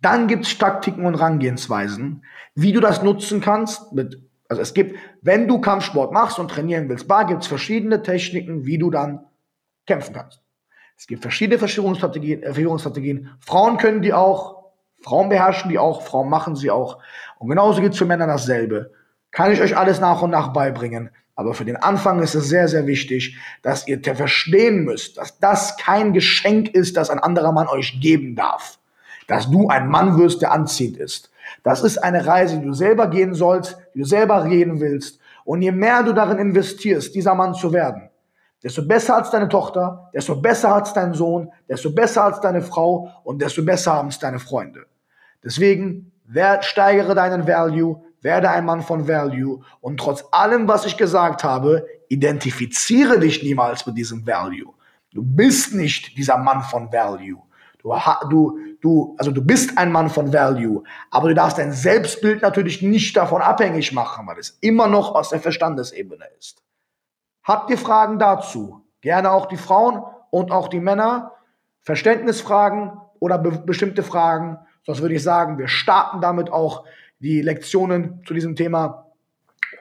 dann 0.00 0.28
gibt 0.28 0.46
es 0.46 0.56
Taktiken 0.56 1.04
und 1.06 1.16
Rangehensweisen, 1.16 2.24
wie 2.54 2.72
du 2.72 2.80
das 2.80 3.02
nutzen 3.02 3.40
kannst 3.40 3.92
mit 3.92 4.27
also 4.48 4.62
es 4.62 4.72
gibt, 4.72 4.98
wenn 5.20 5.46
du 5.46 5.60
Kampfsport 5.60 6.12
machst 6.12 6.38
und 6.38 6.50
trainieren 6.50 6.88
willst, 6.88 7.06
bar 7.06 7.26
gibt 7.26 7.42
es 7.42 7.48
verschiedene 7.48 8.02
Techniken, 8.02 8.64
wie 8.64 8.78
du 8.78 8.90
dann 8.90 9.26
kämpfen 9.86 10.14
kannst. 10.14 10.40
Es 10.96 11.06
gibt 11.06 11.22
verschiedene 11.22 11.58
Verführungsstrategien, 11.58 12.42
äh, 12.42 12.46
Verführungsstrategien. 12.46 13.30
Frauen 13.40 13.76
können 13.76 14.02
die 14.02 14.12
auch, 14.12 14.72
Frauen 15.02 15.28
beherrschen 15.28 15.70
die 15.70 15.78
auch, 15.78 16.02
Frauen 16.02 16.28
machen 16.28 16.56
sie 16.56 16.70
auch. 16.70 16.98
Und 17.38 17.48
genauso 17.48 17.80
geht 17.80 17.92
es 17.92 17.98
für 17.98 18.04
Männer 18.04 18.26
dasselbe. 18.26 18.90
Kann 19.30 19.52
ich 19.52 19.60
euch 19.60 19.76
alles 19.76 20.00
nach 20.00 20.22
und 20.22 20.30
nach 20.30 20.52
beibringen. 20.52 21.10
Aber 21.36 21.54
für 21.54 21.64
den 21.64 21.76
Anfang 21.76 22.20
ist 22.20 22.34
es 22.34 22.48
sehr, 22.48 22.66
sehr 22.66 22.88
wichtig, 22.88 23.36
dass 23.62 23.86
ihr 23.86 24.02
verstehen 24.02 24.82
müsst, 24.84 25.18
dass 25.18 25.38
das 25.38 25.76
kein 25.76 26.12
Geschenk 26.12 26.70
ist, 26.70 26.96
das 26.96 27.10
ein 27.10 27.20
anderer 27.20 27.52
Mann 27.52 27.68
euch 27.68 28.00
geben 28.00 28.34
darf. 28.34 28.80
Dass 29.28 29.48
du 29.48 29.68
ein 29.68 29.88
Mann 29.88 30.18
wirst, 30.18 30.42
der 30.42 30.50
anziehend 30.50 30.96
ist. 30.96 31.30
Das 31.62 31.82
ist 31.82 31.98
eine 31.98 32.26
Reise, 32.26 32.58
die 32.58 32.66
du 32.66 32.72
selber 32.72 33.08
gehen 33.08 33.34
sollst, 33.34 33.78
die 33.94 34.00
du 34.00 34.04
selber 34.04 34.46
gehen 34.48 34.80
willst. 34.80 35.20
Und 35.44 35.62
je 35.62 35.72
mehr 35.72 36.02
du 36.02 36.12
darin 36.12 36.38
investierst, 36.38 37.14
dieser 37.14 37.34
Mann 37.34 37.54
zu 37.54 37.72
werden, 37.72 38.10
desto 38.62 38.86
besser 38.86 39.16
als 39.16 39.30
deine 39.30 39.48
Tochter, 39.48 40.10
desto 40.14 40.36
besser 40.36 40.74
als 40.74 40.92
dein 40.92 41.14
Sohn, 41.14 41.50
desto 41.68 41.90
besser 41.90 42.24
als 42.24 42.40
deine 42.40 42.62
Frau 42.62 43.10
und 43.24 43.40
desto 43.40 43.64
besser 43.64 43.94
haben 43.94 44.08
es 44.08 44.18
deine 44.18 44.38
Freunde. 44.38 44.86
Deswegen 45.42 46.12
steigere 46.60 47.14
deinen 47.14 47.46
Value, 47.46 48.02
werde 48.20 48.50
ein 48.50 48.64
Mann 48.64 48.82
von 48.82 49.06
Value 49.06 49.60
und 49.80 49.98
trotz 49.98 50.24
allem, 50.32 50.66
was 50.68 50.84
ich 50.84 50.96
gesagt 50.96 51.44
habe, 51.44 51.86
identifiziere 52.08 53.20
dich 53.20 53.42
niemals 53.42 53.86
mit 53.86 53.96
diesem 53.96 54.26
Value. 54.26 54.74
Du 55.12 55.22
bist 55.22 55.74
nicht 55.74 56.16
dieser 56.18 56.36
Mann 56.36 56.62
von 56.62 56.92
Value. 56.92 57.40
Du, 57.80 57.94
du, 58.28 58.58
du, 58.80 59.16
also 59.18 59.30
du 59.30 59.42
bist 59.42 59.76
ein 59.78 59.92
Mann 59.92 60.10
von 60.10 60.32
Value, 60.32 60.82
aber 61.10 61.28
du 61.28 61.34
darfst 61.34 61.58
dein 61.58 61.72
Selbstbild 61.72 62.42
natürlich 62.42 62.82
nicht 62.82 63.16
davon 63.16 63.42
abhängig 63.42 63.92
machen, 63.92 64.26
weil 64.26 64.38
es 64.38 64.58
immer 64.60 64.88
noch 64.88 65.14
aus 65.14 65.30
der 65.30 65.40
Verstandesebene 65.40 66.24
ist. 66.38 66.62
Habt 67.42 67.70
ihr 67.70 67.78
Fragen 67.78 68.18
dazu? 68.18 68.84
Gerne 69.00 69.30
auch 69.30 69.46
die 69.46 69.56
Frauen 69.56 70.02
und 70.30 70.50
auch 70.50 70.68
die 70.68 70.80
Männer. 70.80 71.32
Verständnisfragen 71.80 72.92
oder 73.20 73.38
be 73.38 73.50
bestimmte 73.64 74.02
Fragen. 74.02 74.58
Sonst 74.84 75.00
würde 75.00 75.14
ich 75.14 75.22
sagen, 75.22 75.58
wir 75.58 75.68
starten 75.68 76.20
damit 76.20 76.50
auch 76.50 76.84
die 77.20 77.40
Lektionen 77.40 78.22
zu 78.26 78.34
diesem 78.34 78.56
Thema 78.56 79.06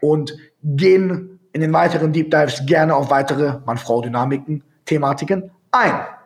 und 0.01 0.37
gehen 0.63 1.39
in 1.53 1.61
den 1.61 1.73
weiteren 1.73 2.13
Deep 2.13 2.31
Dives 2.31 2.65
gerne 2.65 2.95
auf 2.95 3.09
weitere 3.09 3.59
Mann-Frau-Dynamiken, 3.65 4.63
Thematiken 4.85 5.51
ein. 5.71 6.16